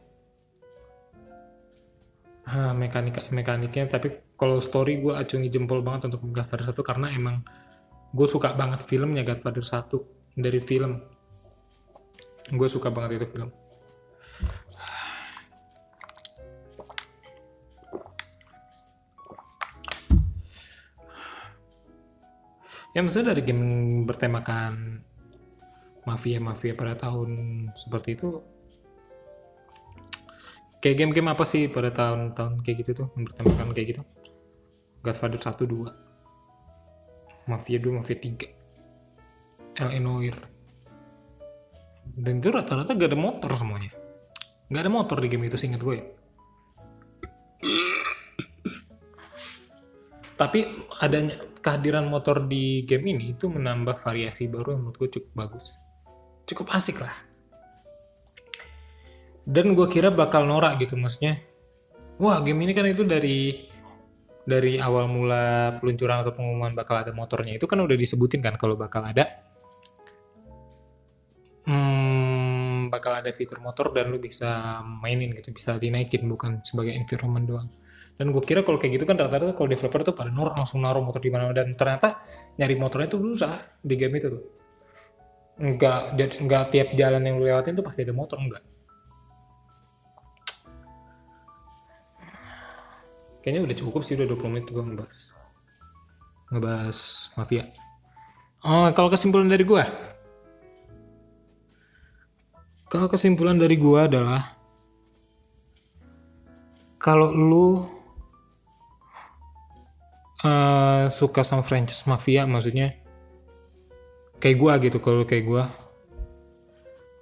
Ah, 2.48 2.72
mekanik 2.72 3.28
mekaniknya 3.30 3.92
tapi 3.92 4.24
kalau 4.40 4.64
story 4.64 5.04
gue 5.04 5.14
acungi 5.20 5.52
jempol 5.52 5.84
banget 5.84 6.16
untuk 6.16 6.32
Godfather 6.32 6.72
1 6.72 6.80
karena 6.80 7.12
emang 7.12 7.44
gue 8.16 8.26
suka 8.26 8.56
banget 8.56 8.88
filmnya 8.88 9.28
Godfather 9.28 9.68
1 9.68 10.40
dari 10.40 10.64
film. 10.64 11.04
Gue 12.56 12.72
suka 12.72 12.88
banget 12.88 13.20
itu 13.20 13.36
film 13.36 13.52
ya 22.94 23.06
maksudnya 23.06 23.38
dari 23.38 23.46
game 23.46 23.66
bertemakan 24.10 25.04
mafia-mafia 26.08 26.74
pada 26.74 26.98
tahun 26.98 27.30
seperti 27.78 28.18
itu 28.18 28.42
kayak 30.82 30.96
game-game 30.98 31.30
apa 31.30 31.44
sih 31.46 31.70
pada 31.70 31.94
tahun-tahun 31.94 32.66
kayak 32.66 32.78
gitu 32.82 32.92
tuh 33.06 33.08
yang 33.14 33.26
bertemakan 33.30 33.76
kayak 33.76 33.88
gitu? 33.94 34.02
Godfather 35.00 35.40
1 35.40 35.64
2 35.70 37.48
Mafia 37.52 37.78
2 37.78 37.98
Mafia 38.00 38.18
3 38.18 39.80
El 39.80 40.02
Noir 40.02 40.36
dan 42.20 42.42
itu 42.42 42.50
rata-rata 42.50 42.98
gak 42.98 43.14
ada 43.14 43.20
motor 43.20 43.54
semuanya. 43.54 43.94
Gak 44.74 44.82
ada 44.82 44.92
motor 44.92 45.22
di 45.22 45.30
game 45.30 45.46
itu 45.46 45.62
seingat 45.62 45.80
gue 45.80 45.96
ya. 46.02 46.06
tapi 50.40 50.64
adanya 51.04 51.36
kehadiran 51.60 52.08
motor 52.08 52.48
di 52.48 52.88
game 52.88 53.16
ini 53.16 53.36
itu 53.36 53.52
menambah 53.52 54.00
variasi 54.00 54.48
baru 54.48 54.76
yang 54.76 54.82
menurut 54.88 54.98
gue 54.98 55.10
cukup 55.20 55.32
bagus. 55.36 55.76
Cukup 56.48 56.68
asik 56.72 57.04
lah. 57.04 57.16
Dan 59.44 59.74
gue 59.74 59.88
kira 59.90 60.14
bakal 60.14 60.46
norak 60.46 60.78
gitu 60.80 60.94
maksudnya 60.94 61.42
wah 62.20 62.44
game 62.44 62.68
ini 62.68 62.76
kan 62.76 62.86
itu 62.86 63.02
dari 63.08 63.66
dari 64.44 64.78
awal 64.78 65.08
mula 65.10 65.78
peluncuran 65.80 66.22
atau 66.26 66.34
pengumuman 66.36 66.74
bakal 66.76 67.00
ada 67.02 67.14
motornya 67.14 67.56
itu 67.56 67.66
kan 67.66 67.80
udah 67.82 67.98
disebutin 67.98 68.42
kan 68.42 68.58
kalau 68.60 68.76
bakal 68.78 69.06
ada. 69.06 69.26
Hmm, 71.70 72.90
bakal 72.90 73.22
ada 73.22 73.30
fitur 73.30 73.62
motor 73.62 73.94
dan 73.94 74.10
lu 74.10 74.18
bisa 74.18 74.82
mainin 74.82 75.38
gitu 75.38 75.54
bisa 75.54 75.78
dinaikin 75.78 76.26
bukan 76.26 76.66
sebagai 76.66 76.98
environment 76.98 77.46
doang 77.46 77.70
dan 78.20 78.36
gue 78.36 78.44
kira 78.44 78.68
kalau 78.68 78.76
kayak 78.76 79.00
gitu 79.00 79.08
kan 79.08 79.16
rata-rata 79.16 79.56
kalau 79.56 79.72
developer 79.72 80.12
tuh 80.12 80.16
pada 80.16 80.28
nur 80.28 80.52
langsung 80.52 80.84
naruh 80.84 81.00
motor 81.00 81.24
di 81.24 81.32
mana 81.32 81.56
dan 81.56 81.72
ternyata 81.72 82.20
nyari 82.60 82.76
motornya 82.76 83.08
tuh 83.08 83.24
susah 83.24 83.80
di 83.80 83.96
game 83.96 84.20
itu 84.20 84.28
tuh. 84.28 84.44
Enggak 85.60 86.20
jadi 86.20 86.36
enggak 86.44 86.64
tiap 86.76 86.90
jalan 87.00 87.24
yang 87.24 87.40
lu 87.40 87.48
lewatin 87.48 87.80
tuh 87.80 87.84
pasti 87.88 88.04
ada 88.04 88.12
motor 88.12 88.40
enggak 88.40 88.64
kayaknya 93.40 93.66
udah 93.66 93.78
cukup 93.82 94.02
sih 94.04 94.14
udah 94.20 94.28
20 94.30 94.52
menit 94.52 94.68
gue 94.70 94.84
ngebahas. 94.84 95.20
Ngebahas 96.54 97.00
mafia. 97.40 97.64
Oh 98.62 98.92
kalau 98.92 99.10
kesimpulan 99.10 99.48
dari 99.48 99.64
gue 99.64 99.84
kalau 102.90 103.06
kesimpulan 103.06 103.56
dari 103.56 103.78
gue 103.78 104.00
adalah 104.02 104.58
kalau 107.00 107.32
lu 107.32 107.68
uh, 110.44 111.12
suka 111.12 111.44
sama 111.44 111.64
franchise 111.66 112.06
mafia 112.08 112.48
maksudnya 112.48 112.96
kayak 114.40 114.58
gua 114.60 114.74
gitu 114.80 114.98
kalau 115.04 115.24
kayak 115.28 115.46
gua. 115.48 115.64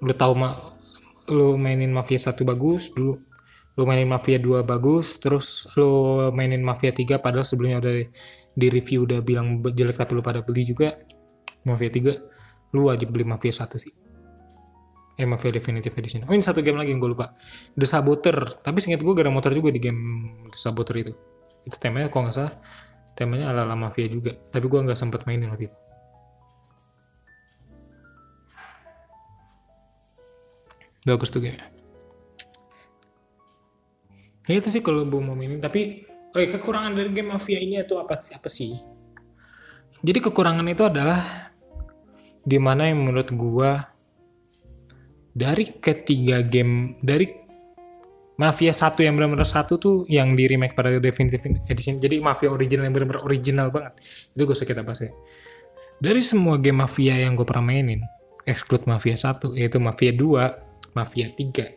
Lu 0.03 0.13
tahu 0.13 0.33
ma 0.37 0.53
lu 1.27 1.57
mainin 1.59 1.91
mafia 1.91 2.21
satu 2.21 2.47
bagus 2.47 2.93
dulu 2.95 3.19
lu 3.77 3.85
mainin 3.85 4.09
mafia 4.09 4.41
2 4.41 4.65
bagus 4.65 5.21
terus 5.21 5.69
lu 5.77 6.17
mainin 6.33 6.65
mafia 6.65 6.89
3 6.89 7.21
padahal 7.21 7.45
sebelumnya 7.45 7.77
udah 7.77 7.93
di 8.57 8.67
review 8.73 9.05
udah 9.05 9.21
bilang 9.21 9.61
jelek 9.61 10.01
tapi 10.01 10.17
lu 10.17 10.25
pada 10.25 10.41
beli 10.41 10.65
juga. 10.65 10.97
Mafia 11.61 11.93
3 11.93 12.73
lu 12.73 12.89
wajib 12.89 13.13
beli 13.13 13.21
mafia 13.29 13.53
1 13.53 13.77
sih. 13.77 13.93
Eh 15.17 15.25
mafia 15.29 15.53
definitive 15.53 15.93
edition. 15.93 16.25
Oh 16.25 16.33
ini 16.33 16.41
satu 16.41 16.65
game 16.65 16.77
lagi 16.77 16.89
yang 16.89 17.01
gue 17.01 17.13
lupa. 17.13 17.37
The 17.77 17.85
Saboteur. 17.85 18.61
Tapi 18.65 18.81
seingat 18.81 19.01
gue 19.05 19.13
gak 19.13 19.29
ada 19.29 19.33
motor 19.33 19.53
juga 19.53 19.69
di 19.69 19.77
game 19.77 20.01
The 20.49 20.57
Saboteur 20.57 20.97
itu. 20.97 21.13
Itu 21.69 21.77
temanya 21.77 22.09
kok 22.09 22.17
nggak 22.17 22.33
salah 22.33 22.53
temanya 23.17 23.49
ala 23.49 23.65
ala 23.65 23.73
mafia 23.73 24.05
juga. 24.05 24.37
Tapi 24.53 24.65
gue 24.69 24.79
nggak 24.85 24.99
sempet 24.99 25.25
mainin 25.25 25.49
waktu 25.49 25.73
itu. 25.73 25.77
Bagus 31.07 31.33
tuh 31.33 31.41
game 31.41 31.57
ya 34.47 34.63
itu 34.63 34.71
sih 34.71 34.81
kalau 34.81 35.03
gue 35.03 35.21
mau 35.21 35.35
mainin. 35.35 35.59
Tapi 35.59 36.07
oh 36.07 36.39
kekurangan 36.39 36.95
dari 36.95 37.11
game 37.11 37.35
mafia 37.35 37.59
ini 37.59 37.83
itu 37.83 37.95
apa 37.99 38.15
sih? 38.15 38.33
Apa 38.33 38.47
sih? 38.47 38.71
Jadi 40.01 40.19
kekurangan 40.23 40.65
itu 40.71 40.87
adalah 40.87 41.51
di 42.47 42.57
mana 42.57 42.87
yang 42.87 43.03
menurut 43.03 43.27
gue 43.27 43.71
dari 45.35 45.65
ketiga 45.83 46.41
game 46.41 46.95
dari 47.03 47.46
Mafia 48.37 48.69
satu 48.69 49.01
yang 49.01 49.17
benar-benar 49.17 49.49
satu 49.49 49.81
tuh 49.81 50.05
yang 50.05 50.37
di 50.37 50.45
remake 50.45 50.77
pada 50.77 50.93
Definitive 51.01 51.41
Edition. 51.65 51.97
Jadi 51.97 52.21
Mafia 52.21 52.53
original 52.53 52.85
yang 52.85 52.93
benar-benar 52.93 53.25
original 53.25 53.73
banget. 53.73 53.97
Itu 54.37 54.45
gue 54.45 54.53
suka 54.53 54.77
kita 54.77 54.85
bahas 54.85 55.09
ya. 55.09 55.11
Dari 55.97 56.21
semua 56.21 56.61
game 56.61 56.85
Mafia 56.85 57.17
yang 57.17 57.33
gue 57.33 57.41
pernah 57.41 57.65
mainin, 57.65 58.05
exclude 58.45 58.85
Mafia 58.85 59.17
1, 59.17 59.57
yaitu 59.57 59.81
Mafia 59.81 60.13
2, 60.13 60.93
Mafia 60.93 61.33
3. 61.33 61.73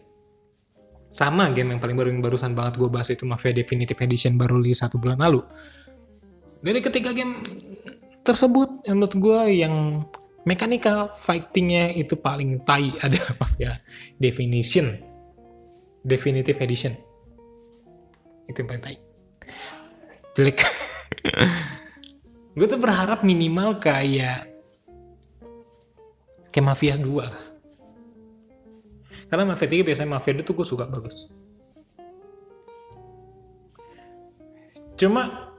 Sama 1.09 1.49
game 1.57 1.73
yang 1.73 1.81
paling 1.81 1.97
baru 1.97 2.13
yang 2.13 2.21
barusan 2.21 2.53
banget 2.53 2.77
gue 2.77 2.89
bahas 2.93 3.09
itu 3.09 3.25
Mafia 3.25 3.57
Definitive 3.57 3.97
Edition 3.97 4.37
baru 4.37 4.61
rilis 4.61 4.85
satu 4.85 5.01
bulan 5.01 5.17
lalu. 5.17 5.41
Dari 6.61 6.85
ketiga 6.85 7.17
game 7.17 7.41
tersebut, 8.21 8.85
yang 8.85 9.01
menurut 9.01 9.17
gue 9.17 9.41
yang 9.65 10.05
mechanical 10.45 11.09
fightingnya 11.17 11.97
itu 11.97 12.21
paling 12.21 12.61
tai 12.69 12.93
adalah 13.05 13.33
Mafia 13.41 13.81
Definition 14.21 15.10
Definitive 16.05 16.59
Edition. 16.61 16.95
Itu 18.49 18.65
yang 18.65 18.69
paling 18.69 18.83
tai 18.83 18.99
jelek. 20.35 20.59
Gue 22.57 22.67
tuh 22.67 22.81
berharap 22.83 23.23
minimal 23.23 23.79
kayak 23.79 24.51
kayak 26.51 26.67
Mafia 26.67 26.99
2 26.99 27.07
lah. 27.07 27.45
Karena 29.31 29.55
Mafia 29.55 29.71
3 29.71 29.87
biasanya 29.87 30.11
Mafia 30.19 30.35
2 30.35 30.43
tuh 30.43 30.55
gue 30.59 30.67
suka 30.67 30.91
bagus. 30.91 31.31
Cuma 34.99 35.55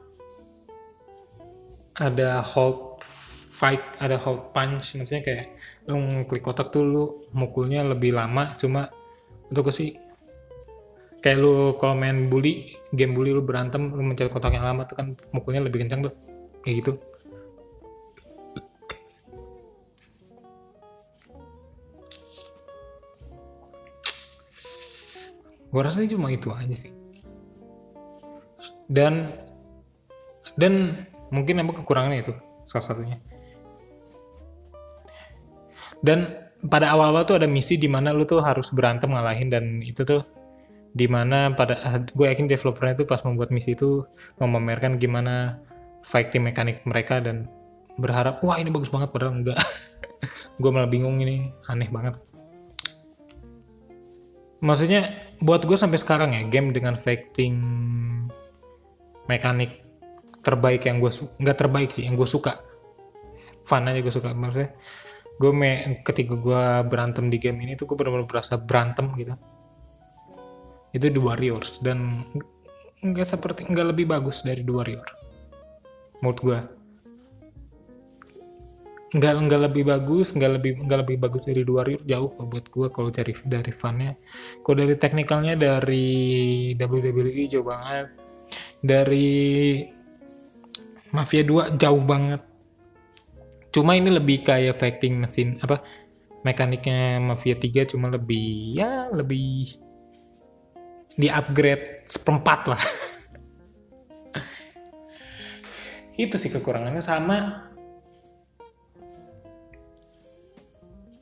ada 1.95 2.43
hold 2.43 2.99
fight 3.61 3.81
ada 4.01 4.17
hold 4.17 4.49
punch 4.57 4.97
maksudnya 4.97 5.21
kayak 5.21 5.45
lu 5.85 6.25
klik 6.25 6.41
kotak 6.41 6.73
tuh 6.73 6.81
lu 6.81 7.03
mukulnya 7.37 7.85
lebih 7.85 8.17
lama 8.17 8.57
cuma 8.57 8.89
untuk 9.53 9.69
gue 9.69 9.75
sih 9.75 9.89
kayak 11.21 11.37
lu 11.37 11.77
kalau 11.77 11.93
main 11.93 12.27
bully 12.27 12.81
game 12.97 13.13
bully 13.13 13.29
lu 13.29 13.45
berantem 13.45 13.93
lu 13.93 14.01
mencari 14.01 14.27
kotak 14.27 14.57
yang 14.57 14.65
lama 14.65 14.89
tuh 14.89 14.97
kan 14.97 15.13
mukulnya 15.29 15.61
lebih 15.61 15.85
kencang 15.85 16.09
tuh. 16.09 16.13
Kayak 16.65 16.75
gitu. 16.81 16.91
Gue 25.71 25.81
rasa 25.87 26.03
cuma 26.03 26.27
itu 26.33 26.51
aja 26.51 26.75
sih. 26.75 26.91
Dan 28.91 29.31
dan 30.59 31.07
mungkin 31.31 31.63
emang 31.63 31.79
kekurangannya 31.79 32.27
itu 32.27 32.33
salah 32.67 32.85
satunya. 32.91 33.17
Dan 36.03 36.27
pada 36.65 36.91
awal-awal 36.91 37.23
tuh 37.23 37.39
ada 37.39 37.47
misi 37.47 37.77
di 37.77 37.87
mana 37.87 38.11
lu 38.11 38.27
tuh 38.27 38.43
harus 38.43 38.73
berantem 38.73 39.13
ngalahin 39.13 39.47
dan 39.47 39.79
itu 39.79 40.03
tuh 40.03 40.40
di 40.91 41.07
mana 41.07 41.55
pada 41.55 42.03
gue 42.03 42.27
yakin 42.27 42.51
developernya 42.51 42.99
tuh 42.99 43.07
pas 43.07 43.23
membuat 43.23 43.49
misi 43.55 43.79
itu 43.79 44.03
memamerkan 44.43 44.99
gimana 44.99 45.63
fighting 46.03 46.43
mekanik 46.43 46.83
mereka 46.83 47.23
dan 47.23 47.47
berharap 47.95 48.43
wah 48.43 48.59
ini 48.59 48.67
bagus 48.73 48.91
banget 48.91 49.11
padahal 49.11 49.39
enggak. 49.39 49.59
Gue 50.61 50.69
malah 50.69 50.89
bingung 50.89 51.17
ini 51.21 51.49
aneh 51.65 51.89
banget. 51.89 52.17
Maksudnya 54.61 55.09
buat 55.41 55.65
gue 55.65 55.73
sampai 55.73 55.97
sekarang 55.97 56.37
ya 56.37 56.45
game 56.45 56.69
dengan 56.69 56.93
fighting 56.93 57.57
mekanik 59.25 59.81
terbaik 60.45 60.85
yang 60.85 61.01
gue 61.01 61.09
nggak 61.09 61.57
terbaik 61.57 61.89
sih 61.89 62.05
yang 62.05 62.13
gue 62.13 62.29
suka. 62.29 62.61
Fun 63.65 63.89
aja 63.89 63.97
gue 63.97 64.13
suka 64.13 64.37
maksudnya. 64.37 64.77
Gue 65.41 65.49
me 65.49 66.01
ketika 66.05 66.37
gue 66.37 66.63
berantem 66.85 67.33
di 67.33 67.41
game 67.41 67.65
ini 67.65 67.73
tuh 67.73 67.89
gue 67.89 67.97
benar-benar 67.97 68.29
berasa 68.29 68.61
berantem 68.61 69.09
gitu 69.17 69.33
itu 70.91 71.07
The 71.07 71.21
Warriors 71.21 71.79
dan 71.79 72.27
nggak 73.01 73.27
seperti 73.27 73.65
nggak 73.67 73.87
lebih 73.95 74.05
bagus 74.11 74.43
dari 74.45 74.61
The 74.61 74.73
Warrior 74.73 75.07
menurut 76.21 76.39
gue 76.39 76.59
nggak 79.11 79.33
nggak 79.43 79.61
lebih 79.67 79.83
bagus 79.91 80.31
nggak 80.31 80.51
lebih 80.55 80.71
nggak 80.87 80.99
lebih 81.03 81.17
bagus 81.19 81.43
dari 81.43 81.67
The 81.67 81.73
Warrior 81.73 82.01
jauh 82.07 82.31
buat 82.47 82.65
gue 82.71 82.87
kalau 82.95 83.11
dari 83.11 83.35
dari 83.43 83.71
funnya. 83.75 84.15
Kalau 84.63 84.75
dari 84.79 84.95
teknikalnya 84.95 85.59
dari 85.59 86.07
WWE 86.79 87.43
jauh 87.51 87.67
banget. 87.67 88.07
Dari 88.79 89.29
Mafia 91.11 91.43
2 91.43 91.75
jauh 91.75 92.03
banget. 92.07 92.41
Cuma 93.75 93.99
ini 93.99 94.15
lebih 94.15 94.47
kayak 94.47 94.79
fighting 94.79 95.19
mesin 95.19 95.59
apa 95.59 95.83
mekaniknya 96.47 97.19
Mafia 97.19 97.59
3 97.59 97.91
cuma 97.91 98.07
lebih 98.07 98.79
ya 98.79 99.11
lebih 99.11 99.75
di 101.15 101.27
upgrade 101.27 102.07
seperempat 102.07 102.61
lah. 102.71 102.83
Itu 106.15 106.35
sih 106.37 106.51
kekurangannya 106.53 107.03
sama 107.03 107.67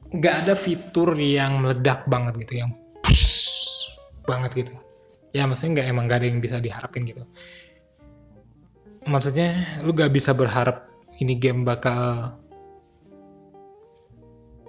nggak 0.09 0.35
ada 0.41 0.57
fitur 0.57 1.13
yang 1.13 1.61
meledak 1.61 2.09
banget 2.09 2.33
gitu 2.41 2.65
yang 2.65 2.73
banget 4.25 4.65
gitu. 4.65 4.73
Ya 5.29 5.45
maksudnya 5.45 5.81
nggak 5.81 5.87
emang 5.93 6.05
gak 6.09 6.19
ada 6.21 6.27
yang 6.29 6.41
bisa 6.41 6.57
diharapin 6.57 7.05
gitu. 7.05 7.21
Maksudnya 9.05 9.81
lu 9.85 9.93
gak 9.93 10.13
bisa 10.13 10.33
berharap 10.33 10.89
ini 11.21 11.37
game 11.37 11.65
bakal 11.65 12.33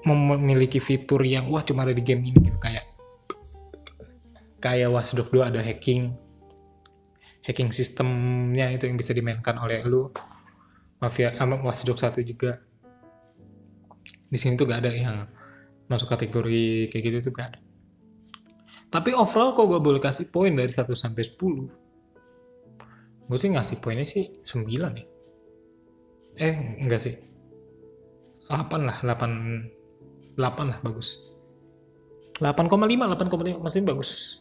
memiliki 0.05 0.81
fitur 0.81 1.25
yang 1.25 1.49
wah 1.53 1.65
cuma 1.65 1.85
ada 1.85 1.93
di 1.97 2.05
game 2.05 2.25
ini 2.29 2.37
gitu. 2.41 2.57
Kayak 2.61 2.90
kayak 4.61 4.93
Watch 4.93 5.17
Dogs 5.17 5.33
2 5.33 5.51
ada 5.51 5.61
hacking 5.65 6.13
hacking 7.41 7.73
sistemnya 7.73 8.69
itu 8.71 8.85
yang 8.85 9.01
bisa 9.01 9.17
dimainkan 9.17 9.57
oleh 9.57 9.81
lu. 9.89 10.13
Mafia 11.01 11.33
sama 11.33 11.57
Watch 11.65 11.89
Dogs 11.89 12.05
1 12.05 12.21
juga. 12.21 12.61
Di 14.31 14.37
sini 14.37 14.55
tuh 14.55 14.69
gak 14.69 14.85
ada 14.85 14.93
yang 14.93 15.25
masuk 15.89 16.13
kategori 16.13 16.93
kayak 16.93 17.03
gitu 17.03 17.17
tuh 17.25 17.33
gak 17.33 17.57
ada. 17.57 17.61
Tapi 18.93 19.17
overall 19.17 19.57
kok 19.57 19.65
gue 19.65 19.81
boleh 19.81 19.99
kasih 19.99 20.29
poin 20.29 20.53
dari 20.53 20.69
1 20.69 20.85
sampai 20.93 21.25
10 21.25 21.81
gue 23.31 23.39
sih 23.39 23.47
ngasih 23.55 23.79
poinnya 23.79 24.03
sih 24.03 24.43
9 24.43 24.67
nih 24.67 25.07
eh 26.35 26.55
enggak 26.83 26.99
sih. 26.99 27.15
8 28.51 28.59
lah 28.83 28.99
8 29.07 30.35
8 30.35 30.67
lah 30.67 30.79
bagus. 30.83 31.31
8,5 32.43 32.67
8,5 32.75 33.61
masih 33.61 33.85
bagus 33.85 34.40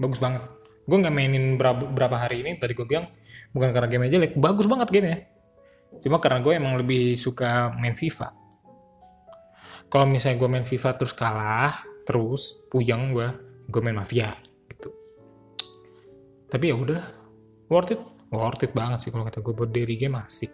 bagus 0.00 0.18
banget. 0.18 0.42
Gue 0.88 0.96
nggak 0.96 1.14
mainin 1.14 1.54
berapa, 1.60 2.16
hari 2.16 2.42
ini 2.42 2.56
tadi 2.56 2.72
gue 2.72 2.88
bilang 2.88 3.06
bukan 3.52 3.70
karena 3.70 3.86
game 3.86 4.08
jelek 4.10 4.32
bagus 4.34 4.66
banget 4.66 4.88
game 4.90 5.08
ya 5.10 5.18
cuma 5.98 6.22
karena 6.22 6.38
gue 6.38 6.54
emang 6.54 6.78
lebih 6.78 7.18
suka 7.18 7.74
main 7.74 7.98
FIFA. 7.98 8.30
Kalau 9.90 10.06
misalnya 10.06 10.38
gue 10.38 10.48
main 10.48 10.66
FIFA 10.66 10.90
terus 10.94 11.12
kalah 11.12 11.82
terus 12.06 12.70
puyeng 12.70 13.10
gue 13.10 13.28
gue 13.66 13.80
main 13.82 13.98
Mafia 13.98 14.34
gitu. 14.70 14.90
Tapi 16.46 16.70
ya 16.70 16.78
udah 16.78 17.02
worth 17.66 17.94
it. 17.94 18.00
Worth 18.30 18.62
it 18.62 18.70
banget 18.70 19.02
sih 19.02 19.10
kalau 19.10 19.26
kata 19.26 19.42
gue 19.42 19.50
buat 19.50 19.70
daily 19.74 19.98
game 19.98 20.14
asik. 20.14 20.50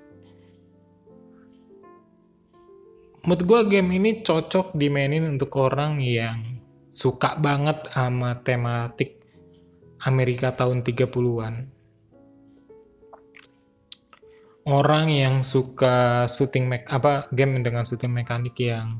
Menurut 3.29 3.43
gue 3.45 3.61
game 3.77 3.91
ini 3.93 4.25
cocok 4.25 4.73
dimainin 4.73 5.29
untuk 5.29 5.53
orang 5.61 6.01
yang 6.01 6.41
suka 6.89 7.37
banget 7.37 7.93
sama 7.93 8.41
tematik 8.41 9.16
Amerika 10.05 10.53
tahun 10.53 10.85
30-an. 10.85 11.55
Orang 14.67 15.15
yang 15.15 15.47
suka 15.47 16.27
shooting 16.27 16.67
mek 16.67 16.91
apa 16.91 17.31
game 17.31 17.63
dengan 17.63 17.87
shooting 17.87 18.11
mekanik 18.11 18.59
yang 18.59 18.99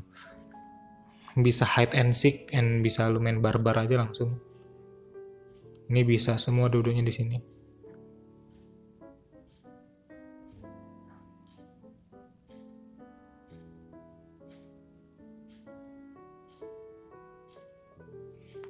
bisa 1.35 1.67
hide 1.67 1.93
and 1.93 2.15
seek 2.15 2.47
and 2.55 2.81
bisa 2.81 3.05
lumayan 3.11 3.43
barbar 3.43 3.83
aja 3.83 3.99
langsung. 3.99 4.39
Ini 5.91 6.01
bisa 6.07 6.39
semua 6.39 6.71
duduknya 6.71 7.03
di 7.03 7.13
sini. 7.13 7.37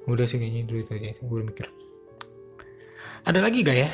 udah 0.07 0.23
sih 0.23 0.39
kayaknya 0.39 0.63
dulu 0.63 0.79
itu 0.79 0.91
aja 0.95 1.19
gue 1.19 1.41
mikir 1.43 1.67
ada 3.27 3.43
lagi 3.43 3.59
gak 3.59 3.75
ya? 3.75 3.91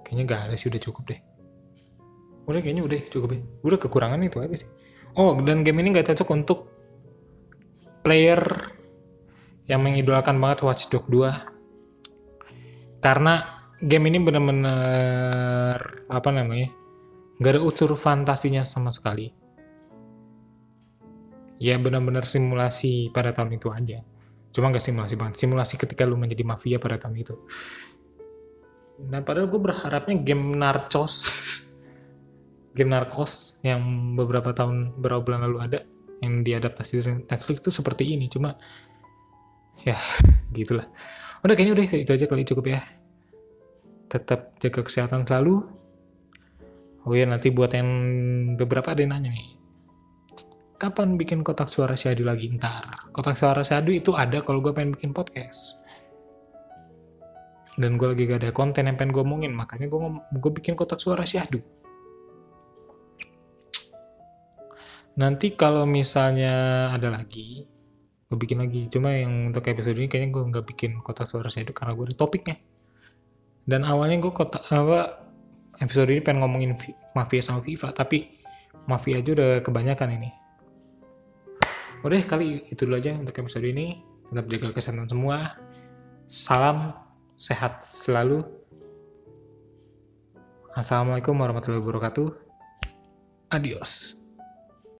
Kayaknya 0.00 0.24
gak 0.24 0.40
ada 0.48 0.56
sih 0.56 0.72
udah 0.72 0.80
cukup 0.80 1.12
deh. 1.12 1.20
Udah 2.48 2.60
kayaknya 2.64 2.88
udah 2.88 2.96
cukup 3.12 3.36
ya. 3.36 3.40
Udah 3.60 3.76
kekurangan 3.76 4.24
itu 4.24 4.40
aja 4.40 4.56
sih. 4.56 4.70
Oh 5.20 5.36
dan 5.44 5.60
game 5.60 5.84
ini 5.84 5.92
gak 5.92 6.08
cocok 6.08 6.28
untuk 6.32 6.72
player 8.00 8.40
yang 9.68 9.84
mengidolakan 9.84 10.40
banget 10.40 10.64
Watch 10.64 10.88
Dogs 10.88 11.08
2 11.08 13.00
karena 13.04 13.64
game 13.80 14.08
ini 14.08 14.18
bener-bener 14.24 15.76
apa 16.08 16.28
namanya 16.32 16.72
gak 17.44 17.60
ada 17.60 17.60
unsur 17.60 17.92
fantasinya 17.92 18.64
sama 18.64 18.88
sekali. 18.88 19.28
Ya 21.60 21.76
benar-benar 21.76 22.24
simulasi 22.24 23.12
pada 23.12 23.36
tahun 23.36 23.60
itu 23.60 23.68
aja 23.68 24.13
cuma 24.54 24.70
gak 24.70 24.80
simulasi 24.80 25.18
banget. 25.18 25.34
Simulasi 25.42 25.74
ketika 25.74 26.06
lu 26.06 26.14
menjadi 26.14 26.46
mafia 26.46 26.78
pada 26.78 26.96
tahun 26.96 27.18
itu. 27.18 27.34
Nah 29.10 29.20
padahal 29.26 29.50
gue 29.50 29.58
berharapnya 29.58 30.14
game 30.22 30.54
narcos. 30.54 31.14
Game 32.74 32.90
narcos 32.90 33.62
yang 33.62 33.78
beberapa 34.18 34.50
tahun 34.50 34.98
beberapa 34.98 35.22
bulan 35.22 35.46
lalu 35.46 35.58
ada 35.62 35.78
yang 36.18 36.42
diadaptasi 36.42 36.92
dari 36.98 37.22
Netflix 37.22 37.62
itu 37.62 37.70
seperti 37.70 38.02
ini. 38.18 38.26
Cuma 38.26 38.58
ya 39.86 39.94
gitulah. 40.58 40.86
Udah 41.46 41.54
kayaknya 41.54 41.78
udah 41.78 41.86
itu 42.02 42.10
aja 42.10 42.26
kali 42.26 42.42
cukup 42.42 42.74
ya. 42.74 42.82
Tetap 44.10 44.58
jaga 44.58 44.82
kesehatan 44.82 45.22
selalu. 45.22 45.62
Oh 47.06 47.14
ya 47.14 47.30
nanti 47.30 47.54
buat 47.54 47.70
yang 47.70 47.90
beberapa 48.58 48.90
ada 48.90 49.06
yang 49.06 49.14
nanya 49.14 49.30
nih 49.30 49.63
kapan 50.84 51.16
bikin 51.16 51.40
kotak 51.40 51.72
suara 51.72 51.96
syahdu 51.96 52.28
lagi? 52.28 52.52
Ntar. 52.52 53.08
Kotak 53.08 53.40
suara 53.40 53.64
syahdu 53.64 53.88
itu 53.88 54.12
ada 54.12 54.44
kalau 54.44 54.60
gue 54.60 54.76
pengen 54.76 54.92
bikin 54.92 55.16
podcast. 55.16 55.80
Dan 57.80 57.96
gue 57.96 58.12
lagi 58.12 58.28
gak 58.28 58.44
ada 58.44 58.52
konten 58.52 58.84
yang 58.84 59.00
pengen 59.00 59.16
gue 59.16 59.24
omongin 59.24 59.56
makanya 59.56 59.88
gue 59.88 59.98
gue 60.36 60.52
bikin 60.60 60.76
kotak 60.76 61.00
suara 61.00 61.24
syahdu. 61.24 61.64
Nanti 65.16 65.56
kalau 65.56 65.88
misalnya 65.88 66.92
ada 66.92 67.08
lagi 67.08 67.64
gue 68.28 68.36
bikin 68.36 68.60
lagi. 68.60 68.84
Cuma 68.92 69.16
yang 69.16 69.56
untuk 69.56 69.64
episode 69.64 69.96
ini 69.96 70.12
kayaknya 70.12 70.36
gue 70.36 70.42
nggak 70.52 70.66
bikin 70.68 71.00
kotak 71.00 71.32
suara 71.32 71.48
syahdu 71.48 71.72
karena 71.72 71.96
gue 71.96 72.12
ada 72.12 72.16
topiknya. 72.20 72.60
Dan 73.64 73.88
awalnya 73.88 74.20
gue 74.20 74.32
kotak 74.36 74.68
apa 74.68 75.24
episode 75.80 76.12
ini 76.12 76.20
pengen 76.20 76.44
ngomongin 76.44 76.76
mafia 77.16 77.40
sama 77.40 77.64
FIFA 77.64 77.96
tapi 77.96 78.36
mafia 78.84 79.24
aja 79.24 79.32
udah 79.32 79.50
kebanyakan 79.64 80.20
ini 80.20 80.43
udah 82.04 82.20
kali 82.28 82.68
itu 82.68 82.84
dulu 82.84 83.00
aja 83.00 83.16
untuk 83.16 83.32
episode 83.40 83.64
ini. 83.64 84.04
Tetap 84.28 84.44
jaga 84.52 84.76
kesehatan 84.76 85.08
semua. 85.08 85.56
Salam 86.28 86.92
sehat 87.40 87.80
selalu. 87.80 88.44
Assalamualaikum 90.76 91.32
warahmatullahi 91.32 91.80
wabarakatuh. 91.80 92.28
Adios 93.48 94.23